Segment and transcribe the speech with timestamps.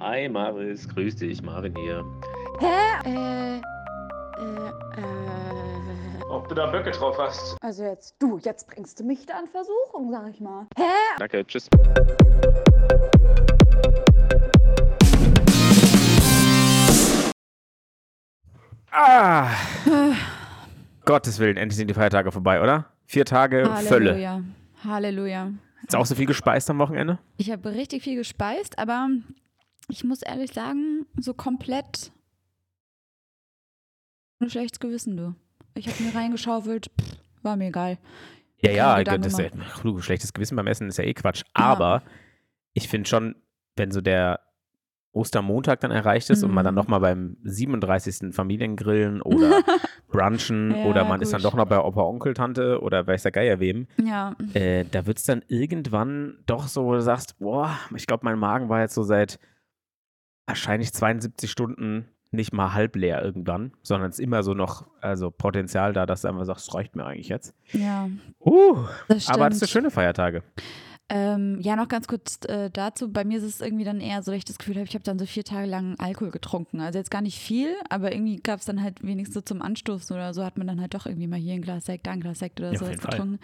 [0.00, 2.04] Hi Maris, grüß dich, Marin hier.
[2.60, 3.08] Hä?
[3.08, 4.68] Äh, äh,
[5.00, 5.16] äh.
[6.28, 7.56] Ob du da Böcke drauf hast?
[7.62, 10.66] Also jetzt, du, jetzt bringst du mich da in Versuchung, sag ich mal.
[10.76, 10.82] Hä?
[11.18, 11.68] Danke, tschüss.
[18.90, 19.48] Ah!
[21.04, 22.86] Gottes Willen, endlich sind die Feiertage vorbei, oder?
[23.06, 24.42] Vier Tage Völle.
[24.84, 25.52] Halleluja.
[25.86, 25.88] Halleluja.
[25.88, 27.18] Ist auch so viel gespeist am Wochenende?
[27.36, 29.08] Ich habe richtig viel gespeist, aber
[29.88, 32.12] ich muss ehrlich sagen, so komplett
[34.40, 35.34] ein schlechtes Gewissen, du.
[35.74, 37.98] Ich habe mir reingeschaufelt, pff, war mir egal.
[38.58, 39.80] Ja, ja, Gedanken das ist ja, gemacht.
[39.84, 41.42] du, schlechtes Gewissen beim Essen ist ja eh Quatsch.
[41.52, 42.02] Aber
[42.72, 43.34] ich finde schon,
[43.76, 44.40] wenn so der
[45.12, 46.76] Ostermontag dann erreicht ist und man dann Mhm.
[46.80, 48.34] nochmal beim 37.
[48.34, 49.62] Familiengrillen oder
[50.08, 51.52] Brunchen Ja, oder man ist dann gut.
[51.52, 55.18] doch noch bei Opa, Onkel, Tante oder weiß der Geier wem, Ja, äh, da wird
[55.18, 58.94] es dann irgendwann doch so, wo du sagst, boah, ich glaube, mein Magen war jetzt
[58.94, 59.38] so seit
[60.46, 65.30] wahrscheinlich 72 Stunden nicht mal halb leer irgendwann, sondern es ist immer so noch, also
[65.30, 67.54] Potenzial da, dass du einfach sagst, es reicht mir eigentlich jetzt.
[67.72, 68.08] ja,
[68.40, 68.76] Uh,
[69.08, 70.42] das aber das sind schöne Feiertage.
[71.08, 73.12] Ähm, ja, noch ganz kurz äh, dazu.
[73.12, 75.04] Bei mir ist es irgendwie dann eher so, dass ich das Gefühl habe, ich habe
[75.04, 76.80] dann so vier Tage lang Alkohol getrunken.
[76.80, 80.14] Also jetzt gar nicht viel, aber irgendwie gab es dann halt wenigstens so zum Anstoßen
[80.16, 82.20] oder so, hat man dann halt doch irgendwie mal hier ein Glas Sekt, da ein
[82.20, 83.38] Glas Sekt oder Ja, so getrunken.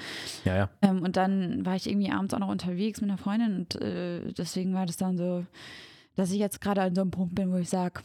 [0.44, 0.70] Ja, ja.
[0.82, 4.32] Ähm, und dann war ich irgendwie abends auch noch unterwegs mit einer Freundin und äh,
[4.32, 5.46] deswegen war das dann so,
[6.16, 8.00] dass ich jetzt gerade an so einem Punkt bin, wo ich sage,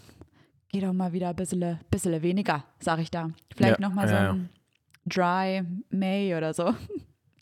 [0.69, 3.31] geh doch mal wieder ein bisschen, bisschen weniger, sage ich da.
[3.55, 4.31] Vielleicht Ja, nochmal so ja, ja.
[4.33, 4.50] ein
[5.05, 6.75] Dry May oder so.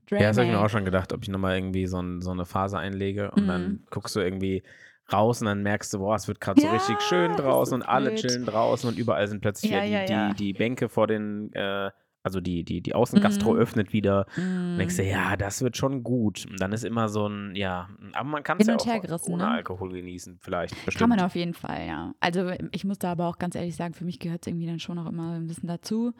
[0.09, 2.22] Dry Ja, das habe ich mir auch schon gedacht, ob ich nochmal irgendwie so, ein,
[2.22, 3.48] so eine Phase einlege und Mhm.
[3.48, 4.64] dann guckst du irgendwie
[5.11, 7.84] raus und dann merkst du, boah, es wird gerade so Ja, richtig schön draußen und
[7.84, 8.22] alle blöd.
[8.22, 10.30] chillen draußen und überall sind plötzlich Ja, die, ja, ja.
[10.33, 11.92] Die, die Bänke vor den, äh,
[12.23, 13.59] also die, die, die Außengastro Mhm.
[13.59, 14.26] öffnet wieder.
[14.36, 14.72] Mm.
[14.72, 16.48] Und denkst du, ja, das wird schon gut.
[16.50, 19.50] Und dann ist immer so ein, ja, aber man kann es ja auch ohne ne?
[19.52, 20.73] Alkohol genießen, vielleicht.
[20.86, 20.98] Bestimmt.
[21.02, 22.16] Kann man auf jeden Fall, ja.
[22.20, 24.80] Also ich muss da aber auch ganz ehrlich sagen, für mich gehört es irgendwie dann
[24.80, 26.14] schon auch immer ein bisschen dazu.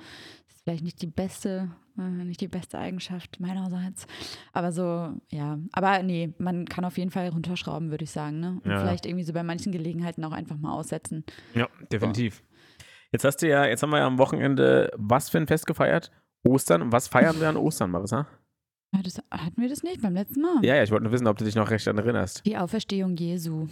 [0.66, 4.08] Vielleicht nicht die beste, äh, nicht die beste Eigenschaft meinerseits.
[4.52, 5.60] Aber so, ja.
[5.72, 8.40] Aber nee, man kann auf jeden Fall runterschrauben, würde ich sagen.
[8.40, 8.60] Ne?
[8.64, 8.80] Und Ja.
[8.80, 11.24] vielleicht irgendwie so bei manchen Gelegenheiten auch einfach mal aussetzen.
[11.54, 12.44] Ja, definitiv.
[13.12, 16.12] Jetzt hast du ja, jetzt haben wir ja am Wochenende was für ein Fest gefeiert?
[16.44, 16.82] Ostern.
[16.82, 18.28] Und was feiern wir an Ostern, Marissa?
[18.92, 20.66] Ja, das, hatten wir das nicht beim letzten Mal?
[20.66, 22.44] Ja, ja, ich wollte nur wissen, ob du dich noch recht daran erinnerst.
[22.44, 23.68] Die Auferstehung Jesu.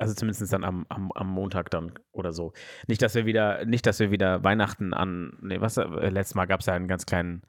[0.00, 2.54] Also zumindest dann am, am, am Montag dann oder so.
[2.86, 5.36] Nicht, dass wir wieder, nicht, dass wir wieder Weihnachten an.
[5.42, 5.76] Nee, was?
[5.76, 7.42] Äh, letztes Mal gab es ja einen ganz kleinen,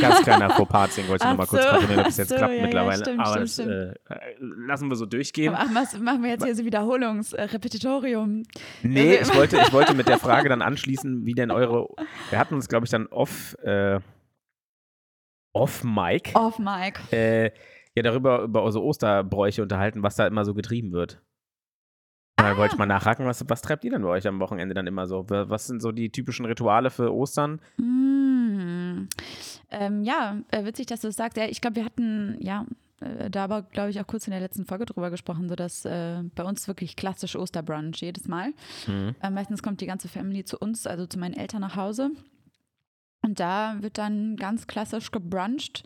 [0.00, 2.34] ganz kleiner Fauxpas, wollte ich Ach nochmal kurz so, kontrollieren, ob es ach jetzt so,
[2.36, 2.98] klappt ja, ja, mittlerweile.
[3.04, 5.52] stimmt, Aber stimmt, das äh, lassen wir so durchgehen.
[5.52, 7.46] Machen, was, machen wir jetzt hier so Wiederholungs-, äh.
[8.82, 11.88] Nee, Also- ich wollte, ich wollte mit der Frage dann anschließen, wie denn eure.
[12.30, 14.00] Wir hatten uns, glaube ich, dann off, äh,
[15.52, 17.00] off Mic Off Mike.
[17.16, 17.52] äh,
[17.94, 21.22] ja darüber über unsere Osterbräuche unterhalten, was da immer so getrieben wird.
[22.50, 24.86] Da wollte ich mal nachhaken, was, was treibt ihr denn bei euch am Wochenende dann
[24.86, 25.28] immer so?
[25.28, 27.60] Wa- Was sind so die typischen Rituale für Ostern?
[27.76, 29.08] Mm.
[29.70, 31.36] Ähm, ja, äh, witzig, dass du es sagst.
[31.36, 32.64] Ja, ich glaube, wir hatten, ja,
[33.00, 35.84] äh, da aber, glaube ich, auch kurz in der letzten Folge drüber gesprochen, so dass
[35.84, 38.52] äh, bei uns wirklich klassisch Osterbrunch jedes Mal.
[39.22, 42.10] Äh, meistens kommt die ganze Family zu uns, also zu meinen Eltern nach Hause.
[43.22, 45.82] Und da wird dann ganz klassisch gebruncht.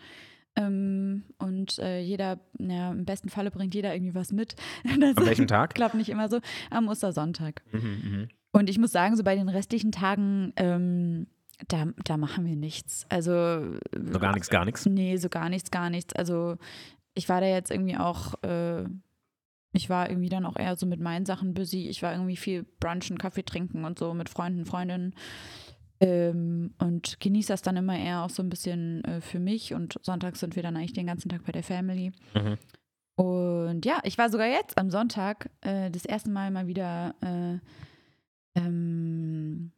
[0.61, 4.57] Ähm, und äh, jeder, ja, im besten Falle bringt jeder irgendwie was mit.
[5.01, 5.75] Das An welchem Tag?
[5.75, 6.41] klappt nicht immer so.
[6.71, 7.63] Am Ostersonntag.
[7.73, 8.29] Mhm, mhm.
[8.53, 11.27] Und ich muss sagen, so bei den restlichen Tagen, ähm,
[11.69, 13.07] da, da machen wir nichts.
[13.09, 13.79] Also.
[13.93, 14.87] So gar nichts, gar nichts.
[14.87, 16.15] Nee, so gar nichts, gar nichts.
[16.15, 16.57] Also
[17.15, 18.85] ich war da jetzt irgendwie auch, äh,
[19.73, 21.89] ich war irgendwie dann auch eher so mit meinen Sachen busy.
[21.89, 25.15] Ich war irgendwie viel brunchen, Kaffee trinken und so mit Freunden, Freundinnen.
[26.01, 29.75] Ähm, und genieße das dann immer eher auch so ein bisschen äh, für mich.
[29.75, 32.13] Und sonntags sind wir dann eigentlich den ganzen Tag bei der Family.
[32.35, 32.57] Mhm.
[33.23, 37.59] Und ja, ich war sogar jetzt am Sonntag äh, das erste Mal mal wieder äh,
[38.59, 39.73] ähm,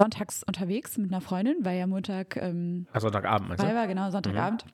[0.00, 3.68] sonntags unterwegs mit einer Freundin, weil ja Montag ähm, Ach, Sonntagabend, meinst du?
[3.74, 4.64] war, genau, Sonntagabend.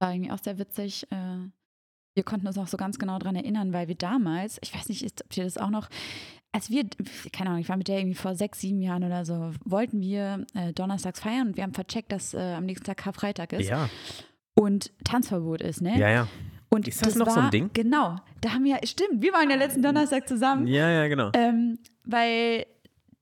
[0.00, 1.06] War irgendwie auch sehr witzig.
[1.10, 1.48] Äh,
[2.14, 5.02] wir konnten uns auch so ganz genau daran erinnern, weil wir damals, ich weiß nicht,
[5.04, 5.88] ist- ob ihr das auch noch,
[6.54, 6.84] als wir,
[7.32, 10.46] keine Ahnung, ich war mit der irgendwie vor sechs, sieben Jahren oder so, wollten wir
[10.54, 13.88] äh, donnerstags feiern und wir haben vercheckt, dass äh, am nächsten Tag Karfreitag ist Ja,
[14.54, 15.98] und Tanzverbot ist, ne?
[15.98, 16.28] ja, ja.
[16.70, 17.70] Und Ist das noch so ein war, Ding?
[17.72, 18.16] Genau.
[18.40, 20.66] Da haben wir, stimmt, wir waren ja letzten Donnerstag zusammen.
[20.66, 21.30] Ja, ja, genau.
[21.32, 22.66] Ähm, weil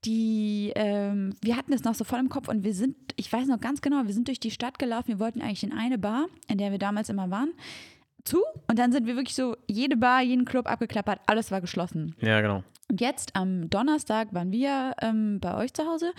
[0.06, 3.46] die, ähm, wir hatten es noch so voll im Kopf und wir sind, ich weiß
[3.48, 6.26] noch ganz genau, wir sind durch die Stadt gelaufen, wir wollten eigentlich in eine Bar,
[6.48, 7.52] in der wir damals immer waren,
[8.24, 12.14] zu und dann sind wir wirklich so, jede Bar, jeden Club abgeklappert, alles war geschlossen.
[12.20, 12.64] Ja, genau.
[12.92, 16.12] Und jetzt am Donnerstag waren wir ähm, bei euch zu Hause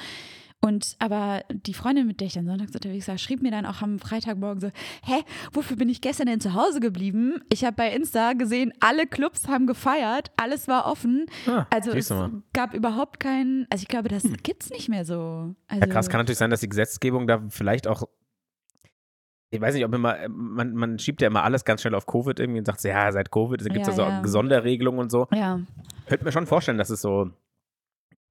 [0.59, 3.81] Und aber die Freundin, mit der ich dann sonntags unterwegs war, schrieb mir dann auch
[3.83, 4.67] am Freitagmorgen so:
[5.03, 5.21] Hä,
[5.51, 7.41] wofür bin ich gestern denn zu Hause geblieben?
[7.51, 11.27] Ich habe bei Insta gesehen, alle Clubs haben gefeiert, alles war offen.
[11.47, 12.11] Ah, Also es
[12.53, 15.53] gab überhaupt keinen, also ich glaube, das gibt's nicht mehr so.
[15.67, 18.03] Also, Ja, krass, kann natürlich sein, dass die Gesetzgebung da vielleicht auch.
[19.53, 22.39] Ich weiß nicht, ob immer, man, man schiebt ja immer alles ganz schnell auf Covid
[22.39, 24.21] irgendwie und sagt, ja, seit Covid gibt es Ja, so ja.
[24.25, 25.27] Sonderregelungen und so.
[25.31, 25.59] Ja,
[26.07, 27.29] Könnte mir schon vorstellen, dass es so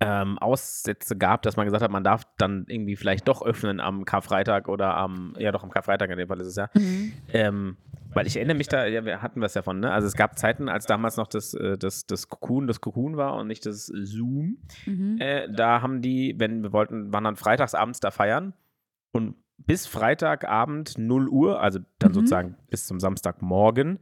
[0.01, 4.05] ähm, Aussätze gab, dass man gesagt hat, man darf dann irgendwie vielleicht doch öffnen am
[4.05, 6.69] Karfreitag oder am, ja doch am Karfreitag in dem Fall ist es ja.
[6.75, 7.13] mhm.
[7.33, 7.77] Ähm,
[8.15, 9.91] weil ich erinnere mich da, ja, wir hatten was davon, ne?
[9.91, 13.37] Also es gab Zeiten, als damals noch das, äh, das, das Cocoon das Cocoon war
[13.37, 14.59] und nicht das Zoom.
[14.87, 15.19] Mhm.
[15.19, 18.55] Äh, da haben die, wenn wir wollten, waren dann freitags abends da feiern
[19.13, 19.37] und
[19.67, 22.15] bis Freitagabend 0 Uhr, also dann Mhm.
[22.15, 23.99] sozusagen bis zum Samstagmorgen,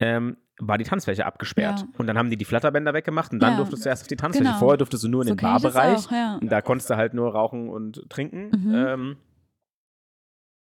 [0.00, 1.80] ähm, war die Tanzfläche abgesperrt.
[1.80, 1.88] Ja.
[1.98, 4.16] Und dann haben die die Flatterbänder weggemacht und dann Ja, durftest du erst auf die
[4.16, 4.50] Tanzfläche.
[4.50, 4.58] genau.
[4.58, 6.06] Vorher durftest du nur in so den Barbereich.
[6.06, 6.38] auch, ja.
[6.42, 8.50] Da konntest du halt nur rauchen und trinken.
[8.50, 8.74] Mhm.
[8.74, 9.16] Ähm,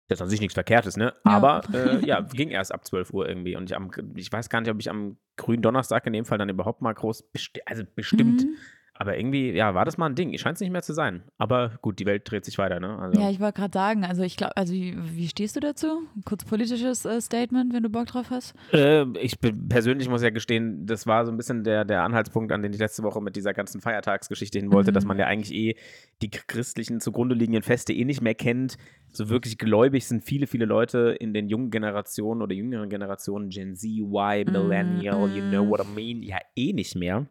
[0.08, 1.14] das ist an sich nichts Verkehrtes, ne?
[1.24, 3.56] Aber äh, ja, ging erst ab 12 Uhr irgendwie.
[3.56, 6.38] Und ich, am, ich weiß gar nicht, ob ich am grünen Donnerstag in dem Fall
[6.38, 8.44] dann überhaupt mal groß, besti also bestimmt.
[8.46, 8.56] Mhm.
[9.02, 10.38] Aber irgendwie, ja, war das mal ein Ding.
[10.38, 11.24] Scheint es nicht mehr zu sein.
[11.40, 13.00] Aber gut, die Welt dreht sich weiter, ne?
[13.00, 16.04] Also, Ja, ich wollte gerade sagen, also ich glaube, also wie, wie stehst du dazu?
[16.24, 18.54] Kurz politisches äh, Statement, wenn du Bock drauf hast.
[18.74, 22.52] äh, ich bin, persönlich muss ja gestehen, das war so ein bisschen der, der Anhaltspunkt,
[22.52, 24.94] an den ich letzte Woche mit dieser ganzen Feiertagsgeschichte hin wollte, Mhm.
[24.94, 25.76] dass man ja eigentlich eh
[26.22, 28.78] die christlichen zugrunde liegenden Feste eh nicht mehr kennt.
[29.12, 33.76] So wirklich gläubig sind viele, viele Leute in den jungen Generationen oder jüngeren Generationen, Gen
[33.76, 35.70] Z, Y, Mhm, Millennial, you know mhm.
[35.72, 37.26] what I mean, ja eh nicht mehr.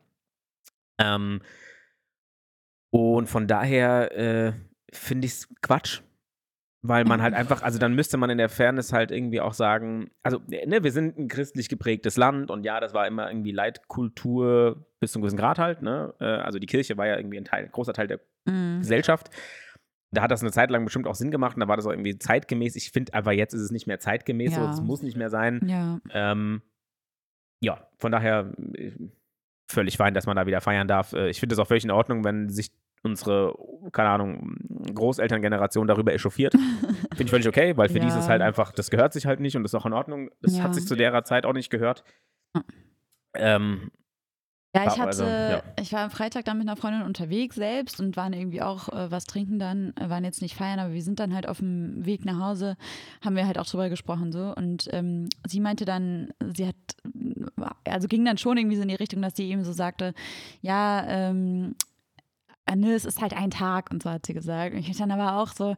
[1.01, 1.41] Ähm,
[2.93, 4.53] und von daher äh,
[4.93, 6.03] finde ich es Quatsch.
[6.83, 10.11] Weil man halt einfach, also dann müsste man in der Fairness halt irgendwie auch sagen,
[10.23, 14.87] also ne, wir sind ein christlich geprägtes Land und ja, das war immer irgendwie Leitkultur
[14.99, 16.15] bis zu einem gewissen Grad halt, ne?
[16.21, 18.79] Äh, Also die Kirche war ja irgendwie ein Teil, großer Teil der Mhm.
[18.81, 19.29] Gesellschaft.
[20.11, 21.91] Da hat das eine Zeit lang bestimmt auch Sinn gemacht und da war das auch
[21.91, 22.75] irgendwie zeitgemäß.
[22.77, 24.71] Ich finde aber jetzt ist es nicht mehr zeitgemäß, so, Ja.
[24.71, 25.61] es muss nicht mehr sein.
[25.67, 26.63] Ja, Ähm,
[27.63, 28.93] ja, von daher äh,
[29.71, 31.13] völlig fein, dass man da wieder feiern darf.
[31.13, 32.71] Äh, Ich finde es auch völlig in Ordnung, wenn sich
[33.03, 33.55] unsere,
[33.93, 34.57] keine Ahnung,
[34.95, 36.53] Großelterngeneration darüber echauffiert.
[37.13, 38.33] Finde ich völlig okay, weil für die ist es Ja.
[38.33, 40.31] halt einfach, das gehört sich halt nicht und das ist auch in Ordnung.
[40.43, 40.65] Das Ja.
[40.65, 42.05] hat sich zu derer Zeit auch nicht gehört.
[42.55, 42.63] Ja.
[43.35, 43.91] Ähm,
[44.75, 45.63] Ja, ich Ja, hatte, also, ja.
[45.81, 49.11] ich war am Freitag dann mit einer Freundin unterwegs selbst und waren irgendwie auch äh,
[49.11, 52.05] was trinken dann, äh, waren jetzt nicht feiern, aber wir sind dann halt auf dem
[52.07, 52.77] Weg nach Hause,
[53.25, 56.77] haben wir halt auch drüber gesprochen so und ähm, sie meinte dann, sie hat,
[57.85, 60.15] also ging dann schon irgendwie so in die Richtung, dass sie eben so sagte,
[60.63, 61.75] ja, ähm,
[62.67, 64.75] äh, ne, es ist halt ein Tag und so hat sie gesagt.
[64.75, 65.77] Und ich dann aber auch so,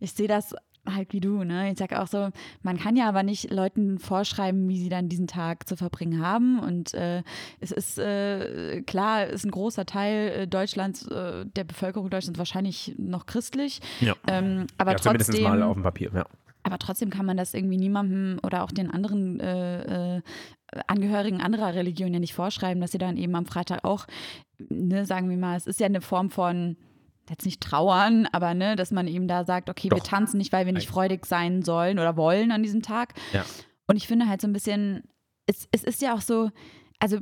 [0.00, 0.54] ich sehe das
[0.92, 1.70] halt wie du, ne?
[1.70, 2.28] Ich sage auch so,
[2.62, 6.58] man kann ja aber nicht Leuten vorschreiben, wie sie dann diesen Tag zu verbringen haben.
[6.58, 7.22] Und äh,
[7.60, 12.94] es ist äh, klar, ist ein großer Teil äh, Deutschlands, äh, der Bevölkerung Deutschlands wahrscheinlich
[12.98, 13.80] noch christlich.
[14.00, 14.14] ja.
[14.26, 16.26] Ähm, aber ja, zumindest trotzdem, mal auf dem Papier, ja.
[16.62, 20.22] aber trotzdem kann man das irgendwie niemandem oder auch den anderen äh, äh,
[20.86, 24.06] Angehörigen anderer Religionen ja nicht vorschreiben, dass sie dann eben am Freitag auch,
[24.58, 26.76] ne, sagen wir mal, es ist ja eine Form von
[27.30, 30.06] jetzt nicht trauern, aber ne, dass man eben da sagt, okay, wir Doch.
[30.06, 33.14] tanzen nicht, weil wir nicht freudig sein sollen oder wollen an diesem Tag.
[33.32, 33.44] Ja.
[33.86, 35.04] Und ich finde halt so ein bisschen,
[35.46, 36.50] es, es ist ja auch so,
[36.98, 37.18] also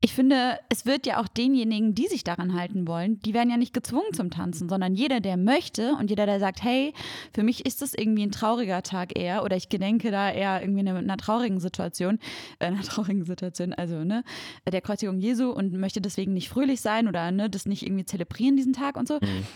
[0.00, 3.56] ich finde, es wird ja auch denjenigen, die sich daran halten wollen, die werden ja
[3.56, 6.92] nicht gezwungen zum Tanzen, sondern jeder, der möchte und jeder, der sagt, hey,
[7.34, 10.80] für mich ist das irgendwie ein trauriger Tag eher oder ich gedenke da eher irgendwie
[10.80, 12.20] einer, einer traurigen Situation,
[12.60, 14.22] äh, einer traurigen Situation, also ne,
[14.70, 18.56] der Kreuzigung Jesu und möchte deswegen nicht fröhlich sein oder ne, das nicht irgendwie zelebrieren
[18.56, 19.14] diesen Tag und so.
[19.14, 19.46] Mhm.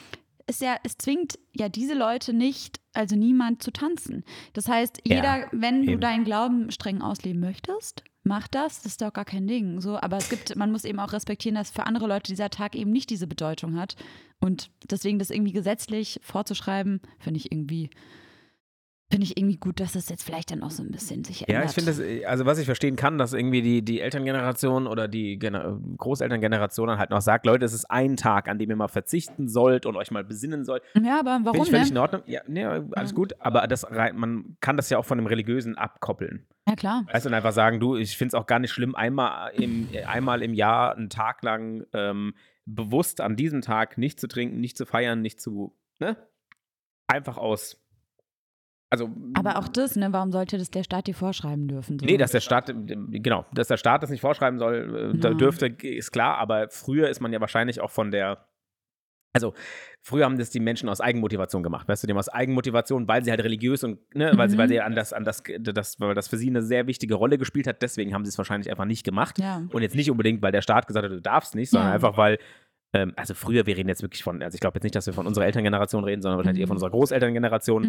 [0.48, 4.24] Ist ja, es zwingt ja diese Leute nicht, also niemand zu tanzen.
[4.54, 6.00] Das heißt, jeder, Ja, wenn du eben.
[6.00, 9.80] deinen Glauben streng ausleben möchtest, mach das, das ist doch gar kein Ding.
[9.80, 12.74] So, aber es gibt, man muss eben auch respektieren, dass für andere Leute dieser Tag
[12.74, 13.96] eben nicht diese Bedeutung hat.
[14.40, 17.90] Und deswegen das irgendwie gesetzlich vorzuschreiben, finde ich irgendwie,
[19.12, 21.64] finde ich irgendwie gut, dass das jetzt vielleicht dann auch so ein bisschen sich ändert.
[21.64, 25.06] Ja, ich finde das, also was ich verstehen kann, dass irgendwie die, die Elterngeneration oder
[25.06, 28.76] die Gener Großelterngeneration dann halt noch sagt, Leute, es ist ein Tag, an dem ihr
[28.76, 30.82] mal verzichten sollt und euch mal besinnen sollt.
[30.94, 31.92] Ja, aber Finde warum ich völlig ne?
[31.92, 32.22] in Ordnung.
[32.26, 33.14] Ja, nee, alles Ja.
[33.14, 36.46] gut, aber das, man kann das ja auch von dem Religiösen abkoppeln.
[36.66, 37.04] Ja, klar.
[37.12, 39.88] Weißt du, und einfach sagen, du, ich finde es auch gar nicht schlimm, einmal im,
[40.06, 44.76] einmal im Jahr einen Tag lang ähm, bewusst an diesem Tag nicht zu trinken, nicht
[44.78, 46.16] zu feiern, nicht zu, ne?
[47.08, 47.81] Einfach aus.
[48.92, 51.98] Also, Aber auch das, ne, warum sollte das der Staat dir vorschreiben dürfen?
[51.98, 52.04] So?
[52.04, 55.32] Nee, dass der Staat, genau, dass der Staat das nicht vorschreiben soll, äh, Ja.
[55.32, 58.46] dürfte, ist klar, aber früher ist man ja wahrscheinlich auch von der,
[59.34, 59.54] also
[60.02, 63.24] früher haben das die Menschen aus Eigenmotivation gemacht, weißt du, die haben aus Eigenmotivation, weil
[63.24, 64.60] sie halt religiös und, ne, weil sie, Mhm.
[64.60, 67.38] weil sie an das, an das, das, weil das für sie eine sehr wichtige Rolle
[67.38, 69.38] gespielt hat, deswegen haben sie es wahrscheinlich einfach nicht gemacht.
[69.38, 69.62] Ja.
[69.70, 71.94] Und jetzt nicht unbedingt, weil der Staat gesagt hat, du darfst nicht, sondern Ja.
[71.94, 72.36] einfach, weil
[72.94, 75.14] ähm, also früher, wir reden jetzt wirklich von, also ich glaube jetzt nicht, dass wir
[75.14, 77.82] von unserer Elterngeneration reden, sondern wahrscheinlich eher von unserer Großelterngeneration.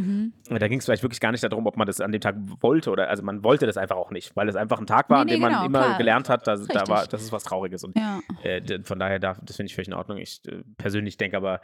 [0.50, 0.58] Mhm.
[0.60, 2.90] Da ging es vielleicht wirklich gar nicht darum, ob man das an dem Tag wollte
[2.90, 5.22] oder, also man wollte das einfach auch nicht, weil es einfach ein Tag war, Nee,
[5.22, 5.98] an dem nee, man genau, immer klar.
[5.98, 7.84] gelernt hat, dass, da war, das ist was Trauriges.
[7.84, 8.20] Und Ja.
[8.44, 10.18] äh, von daher, darf, das finde ich völlig in Ordnung.
[10.20, 11.60] Ich äh, persönlich denke aber,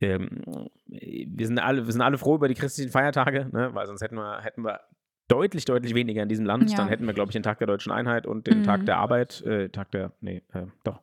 [0.00, 0.42] ähm,
[0.86, 3.70] wir, sind alle, wir sind alle froh über die christlichen Feiertage, ne?
[3.74, 4.80] weil sonst hätten wir, hätten wir
[5.28, 6.70] deutlich, deutlich weniger in diesem Land.
[6.70, 6.76] Ja.
[6.78, 8.62] Dann hätten wir, glaube ich, den Tag der deutschen Einheit und den Mhm.
[8.64, 11.00] Tag der Arbeit, äh, Tag der, nee, äh, doch,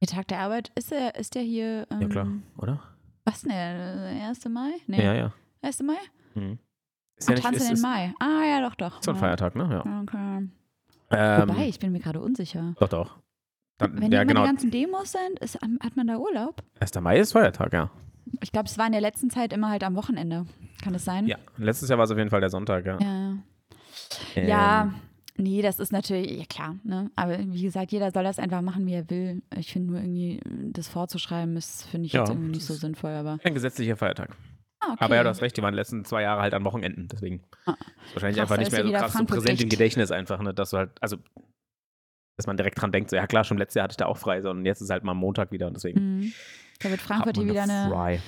[0.00, 2.80] Der Tag der Arbeit, ist der, ist der hier, ähm, ja klar, oder?
[3.24, 4.44] was denn, der 1.
[4.48, 4.70] Mai?
[4.86, 5.32] Nee, Ja, ja.
[5.62, 5.82] 1.
[5.82, 5.94] Mai?
[6.34, 6.58] Mhm.
[7.16, 8.12] Ist Ach, ja nicht, ist, ist, Mai.
[8.20, 9.02] Ah, ja, doch, doch.
[9.02, 9.20] so ein ja.
[9.20, 9.68] Feiertag, ne?
[9.70, 10.02] Ja.
[10.02, 10.48] Okay.
[11.10, 12.74] Ähm, Wobei, ich bin mir gerade unsicher.
[12.78, 13.18] Doch, doch.
[13.78, 14.42] Dann, Wenn ja, genau.
[14.42, 16.62] die ganzen Demos sind, ist, hat man da Urlaub?
[16.80, 16.94] 1.
[17.00, 17.90] Mai ist Feiertag, ja.
[18.42, 20.46] Ich glaube, es war in der letzten Zeit immer halt am Wochenende.
[20.82, 21.26] Kann das sein?
[21.26, 22.98] Ja, letztes Jahr war es auf jeden Fall der Sonntag, ja.
[23.00, 23.34] Ja.
[24.34, 24.94] Ähm, Ja,
[25.38, 27.10] nee, das ist natürlich, ja klar, ne?
[27.16, 29.42] Aber wie gesagt, jeder soll das einfach machen, wie er will.
[29.56, 30.40] Ich finde nur irgendwie,
[30.72, 33.38] das vorzuschreiben, ist, finde ich Ja, jetzt irgendwie nicht so sinnvoll, aber.
[33.44, 34.36] Ein gesetzlicher Feiertag.
[34.80, 34.96] Ah, okay.
[35.04, 37.08] Aber ja, du hast recht, die waren die letzten zwei Jahre halt an Wochenenden.
[37.08, 37.72] Deswegen Ah.
[38.06, 39.70] ist wahrscheinlich Krass, einfach nicht mehr so krass so präsent im echt.
[39.70, 41.16] Gedächtnis einfach, ne, dass du halt, also
[42.38, 44.18] dass man direkt dran denkt, so ja klar, schon letztes Jahr hatte ich da auch
[44.18, 46.32] frei, sondern jetzt ist halt mal Montag wieder und deswegen Mhm.
[46.80, 48.20] Da wird Frankfurt hier wieder eine.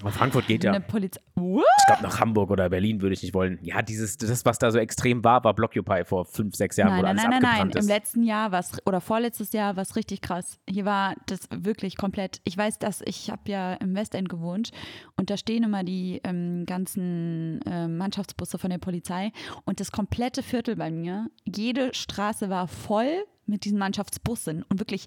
[0.00, 0.72] Aber Frankfurt geht ja.
[0.72, 1.20] eine Polizei.
[1.34, 1.64] What?
[1.78, 3.58] Ich glaube, nach Hamburg oder Berlin würde ich nicht wollen.
[3.62, 7.02] Ja, dieses, das, was da so extrem war, war Blockupy vor fünf, sechs Jahren, wo
[7.02, 7.82] Nein, nein, alles nein, nein, nein.
[7.82, 10.58] Im letzten Jahr was oder vorletztes Jahr war es richtig krass.
[10.68, 12.40] Hier war das wirklich komplett.
[12.44, 14.70] Ich weiß, dass ich habe ja im Westend gewohnt
[15.16, 19.32] und da stehen immer die ähm, ganzen ähm, Mannschaftsbusse von der Polizei
[19.64, 24.64] und das komplette Viertel bei mir, jede Straße war voll mit diesen Mannschaftsbussen.
[24.64, 25.06] Und wirklich,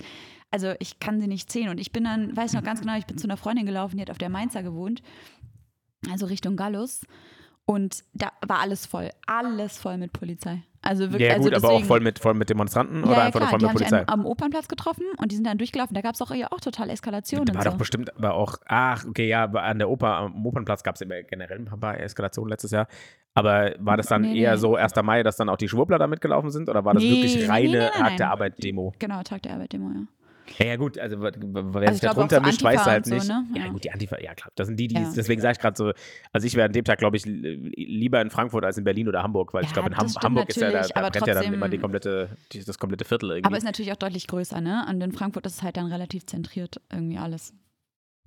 [0.51, 3.05] also ich kann sie nicht zählen und ich bin dann, weiß noch ganz genau, ich
[3.05, 5.01] bin zu einer Freundin gelaufen, die hat auf der Mainzer gewohnt,
[6.09, 7.01] also Richtung Gallus.
[7.65, 10.63] Und da war alles voll, alles voll mit Polizei.
[10.88, 13.24] Also wirklich, ja, also gut, aber auch voll mit, voll mit Demonstranten ja, oder ja,
[13.24, 14.08] einfach klar, nur voll die mit haben sich Polizei?
[14.08, 15.96] am, am Opernplatz getroffen und die sind dann durchgelaufen.
[15.96, 17.77] Da gab es auch, ja auch total Eskalationen Da war und doch so.
[17.80, 21.58] bestimmt, aber auch, ach, okay, ja, an der Oper, am Opernplatz gab es immer generell
[21.58, 22.88] ein paar Eskalationen letztes Jahr.
[23.34, 24.58] Aber war das dann Nee, eher nee.
[24.58, 24.94] so 1.
[25.04, 26.70] Mai, dass dann auch die Schwurbler da mitgelaufen sind?
[26.70, 28.30] Oder war das Nee, wirklich reine Tag der.
[28.30, 28.94] Arbeit-Demo?
[29.00, 30.01] Genau, Tag der Arbeit, Demo, ja.
[30.59, 32.85] Ja, ja, gut, also wer Also sich ich da glaube auch drunter so mischt, weiß
[32.85, 33.27] halt so, nicht.
[33.27, 33.45] ne?
[33.55, 33.71] Ja, Ja.
[33.71, 34.51] gut, die Antifa, ja klar.
[34.55, 35.11] Das sind die, die, Ja.
[35.15, 35.91] deswegen sage ich gerade so,
[36.31, 39.07] also ich wäre an dem Tag, glaube ich, li- lieber in Frankfurt als in Berlin
[39.07, 41.53] oder Hamburg, weil ich glaube, in Ham Hamburg ist ja, da, da brennt ja dann
[41.53, 43.47] immer die komplette, die, das komplette Viertel irgendwie.
[43.47, 44.85] Aber ist natürlich auch deutlich größer, ne?
[44.89, 47.53] Und in Frankfurt ist es halt dann relativ zentriert irgendwie alles.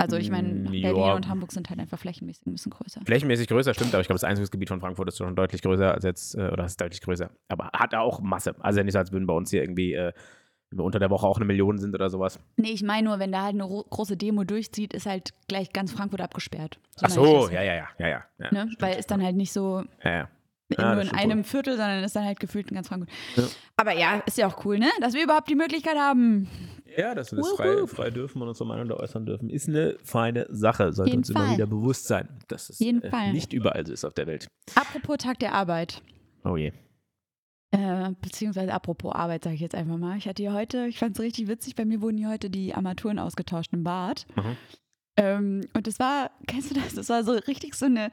[0.00, 1.14] Also ich meine, Mm, Berlin ja.
[1.14, 3.00] und Hamburg sind halt einfach flächenmäßig ein bisschen größer.
[3.04, 6.04] Flächenmäßig größer, stimmt, aber ich glaube, das Einzugsgebiet von Frankfurt ist schon deutlich größer als
[6.04, 7.30] jetzt, äh, oder ist deutlich größer.
[7.48, 8.54] Aber hat auch Masse.
[8.60, 10.12] Also nicht so, als würden bei uns hier irgendwie äh,
[10.70, 12.38] wenn wir unter der Woche auch eine Million sind oder sowas.
[12.56, 15.72] Nee, ich meine nur, wenn da halt eine ro- große Demo durchzieht, ist halt gleich
[15.72, 16.78] ganz Frankfurt abgesperrt.
[16.96, 18.24] Ach meine ich so, ja, ja, ja, ja, ja.
[18.38, 18.70] ja Ne?
[18.78, 20.28] Weil ist dann halt nicht so ja, ja.
[20.68, 21.44] in, Ja, nur in einem wohl.
[21.44, 23.10] Viertel, sondern ist dann halt gefühlt in ganz Frankfurt.
[23.76, 24.88] Aber ja, ist ja auch cool, ne?
[25.00, 26.48] Dass wir überhaupt die Möglichkeit haben.
[26.96, 29.96] Ja, dass wir das frei, frei dürfen und unsere Meinung da äußern dürfen, ist eine
[30.02, 30.92] feine Sache.
[30.92, 31.54] Sollte Jeden uns immer Fall.
[31.54, 33.32] wieder bewusst sein, dass es Jeden äh, Fall.
[33.32, 34.48] nicht überall so ist auf der Welt.
[34.74, 36.02] Apropos Tag der Arbeit.
[36.44, 36.72] Oh je.
[37.70, 40.16] Äh, beziehungsweise apropos Arbeit, sage ich jetzt einfach mal.
[40.16, 42.74] Ich hatte hier heute, ich fand es richtig witzig, bei mir wurden hier heute die
[42.74, 44.26] Armaturen ausgetauscht im Bad.
[44.36, 44.56] Mhm.
[45.16, 46.94] Ähm, und das war, kennst du das?
[46.94, 48.10] Das war so richtig so eine.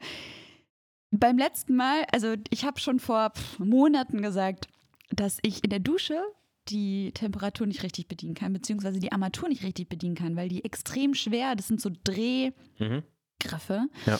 [1.12, 4.66] Beim letzten Mal, also ich habe schon vor pff, Monaten gesagt,
[5.10, 6.20] dass ich in der Dusche
[6.68, 10.64] die Temperatur nicht richtig bedienen kann, beziehungsweise die Armatur nicht richtig bedienen kann, weil die
[10.64, 12.54] extrem schwer, das sind so Drehgriffe.
[12.88, 13.90] Mhm.
[14.04, 14.18] Ja.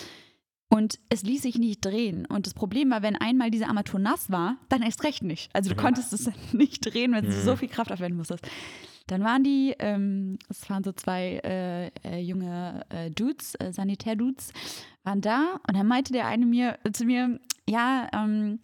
[0.69, 2.27] Und es ließ sich nicht drehen.
[2.27, 5.49] Und das Problem war, wenn einmal diese Armatur nass war, dann erst recht nicht.
[5.55, 5.81] Also du Mhm.
[5.81, 7.41] konntest es nicht drehen, wenn du Mhm.
[7.41, 8.47] so viel Kraft aufwenden musstest.
[9.07, 14.53] Dann waren die, ähm, es waren so zwei äh, äh, junge äh, Dudes, äh, Sanitär-Dudes,
[15.05, 18.59] waren da und dann meinte der eine mir zu mir, ja, ähm,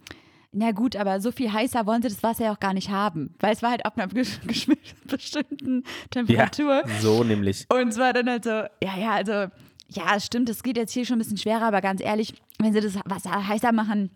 [0.50, 3.34] na gut, aber so viel heißer wollen sie das Wasser ja auch gar nicht haben.
[3.38, 4.08] Weil es war halt ab einer
[5.06, 6.82] bestimmten Temperatur.
[7.00, 7.64] So nämlich.
[7.72, 9.46] Und es war dann halt so, ja, ja, also,
[9.94, 12.80] ja, stimmt, es geht jetzt hier schon ein bisschen schwerer, aber ganz ehrlich, wenn sie
[12.80, 14.10] das Wasser heißer machen,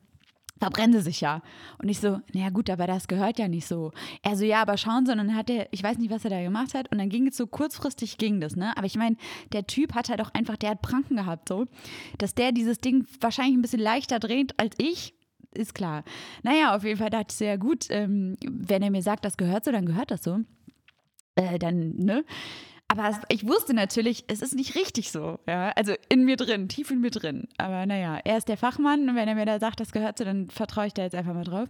[0.59, 1.43] verbrennen sie sich ja.
[1.79, 3.93] Und ich so, naja gut, aber das gehört ja nicht so.
[4.23, 6.31] Er so, ja, aber schauen Sie, und dann hat er, ich weiß nicht, was er
[6.31, 8.77] da gemacht hat, und dann ging es so kurzfristig ging das, ne?
[8.77, 9.17] Aber ich meine,
[9.53, 11.67] der Typ hat halt auch einfach, der hat Pranken gehabt, so,
[12.19, 15.15] dass der dieses Ding wahrscheinlich ein bisschen leichter dreht als ich,
[15.55, 16.05] ist klar.
[16.43, 19.65] Naja, auf jeden Fall dachte ich ja gut, ähm, wenn er mir sagt, das gehört
[19.65, 20.41] so, dann gehört das so.
[21.35, 22.25] Äh, dann, ne?
[22.89, 25.39] Aber es, ich wusste natürlich, es ist nicht richtig so.
[25.47, 25.71] Ja?
[25.71, 27.49] Also in mir drin, tief in mir drin.
[27.59, 30.25] Aber naja, er ist der Fachmann und wenn er mir da sagt, das gehört so,
[30.25, 31.69] dann vertraue ich da jetzt einfach mal drauf.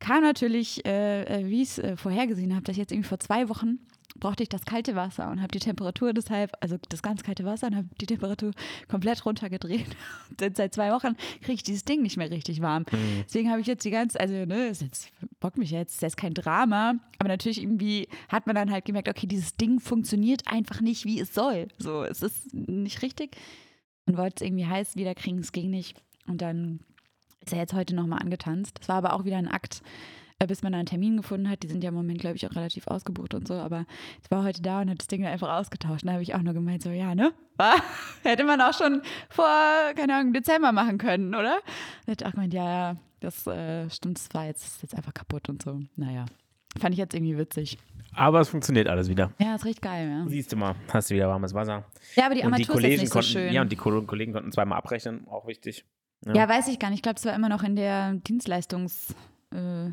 [0.00, 3.48] Kam natürlich, äh, äh, wie ich es äh, vorhergesehen habe, dass jetzt irgendwie vor zwei
[3.48, 3.78] Wochen
[4.16, 7.68] brauchte ich das kalte Wasser und habe die Temperatur deshalb, also das ganz kalte Wasser
[7.68, 8.52] und habe die Temperatur
[8.88, 9.86] komplett runtergedreht.
[10.40, 12.84] Denn seit zwei Wochen kriege ich dieses Ding nicht mehr richtig warm.
[12.90, 13.24] Mhm.
[13.24, 15.10] Deswegen habe ich jetzt die ganze, also ne, ist jetzt
[15.40, 19.08] bockt mich jetzt, ist jetzt kein Drama, aber natürlich irgendwie hat man dann halt gemerkt,
[19.08, 21.68] okay, dieses Ding funktioniert einfach nicht, wie es soll.
[21.78, 23.36] So, es ist nicht richtig
[24.06, 25.96] und wollte es irgendwie heiß wieder kriegen, es ging nicht.
[26.26, 26.80] Und dann
[27.44, 28.78] ist er jetzt heute nochmal angetanzt.
[28.80, 29.82] Das war aber auch wieder ein Akt,
[30.46, 31.62] bis man da einen Termin gefunden hat.
[31.64, 33.54] Die sind ja im Moment, glaube ich, auch relativ ausgebucht und so.
[33.54, 33.86] Aber
[34.22, 36.06] ich war heute da und hat das Ding einfach ausgetauscht.
[36.06, 37.32] Da habe ich auch nur gemeint, so, ja, ne?
[37.56, 37.74] War?
[38.22, 39.46] Hätte man auch schon vor,
[39.96, 41.58] keine Ahnung, Dezember machen können, oder?
[42.06, 45.12] Da hat auch gemeint, ja, ja, das äh, stimmt, das war jetzt, ist jetzt einfach
[45.14, 45.80] kaputt und so.
[45.96, 46.24] Naja.
[46.78, 47.78] Fand ich jetzt irgendwie witzig.
[48.14, 49.32] Aber es funktioniert alles wieder.
[49.38, 50.24] Ja, ist richtig geil, ja.
[50.28, 51.84] Siehst du mal, hast du wieder warmes Wasser.
[52.14, 53.52] Ja, aber die und die Armatur ist Kollegen nicht so konnten, schön.
[53.52, 55.84] ja, und die Ko- Kollegen konnten zweimal abrechnen, auch wichtig.
[56.26, 56.98] Ja, weiß ich gar nicht.
[56.98, 59.14] Ich glaube, es war immer noch in der Dienstleistungs.
[59.52, 59.90] Äh,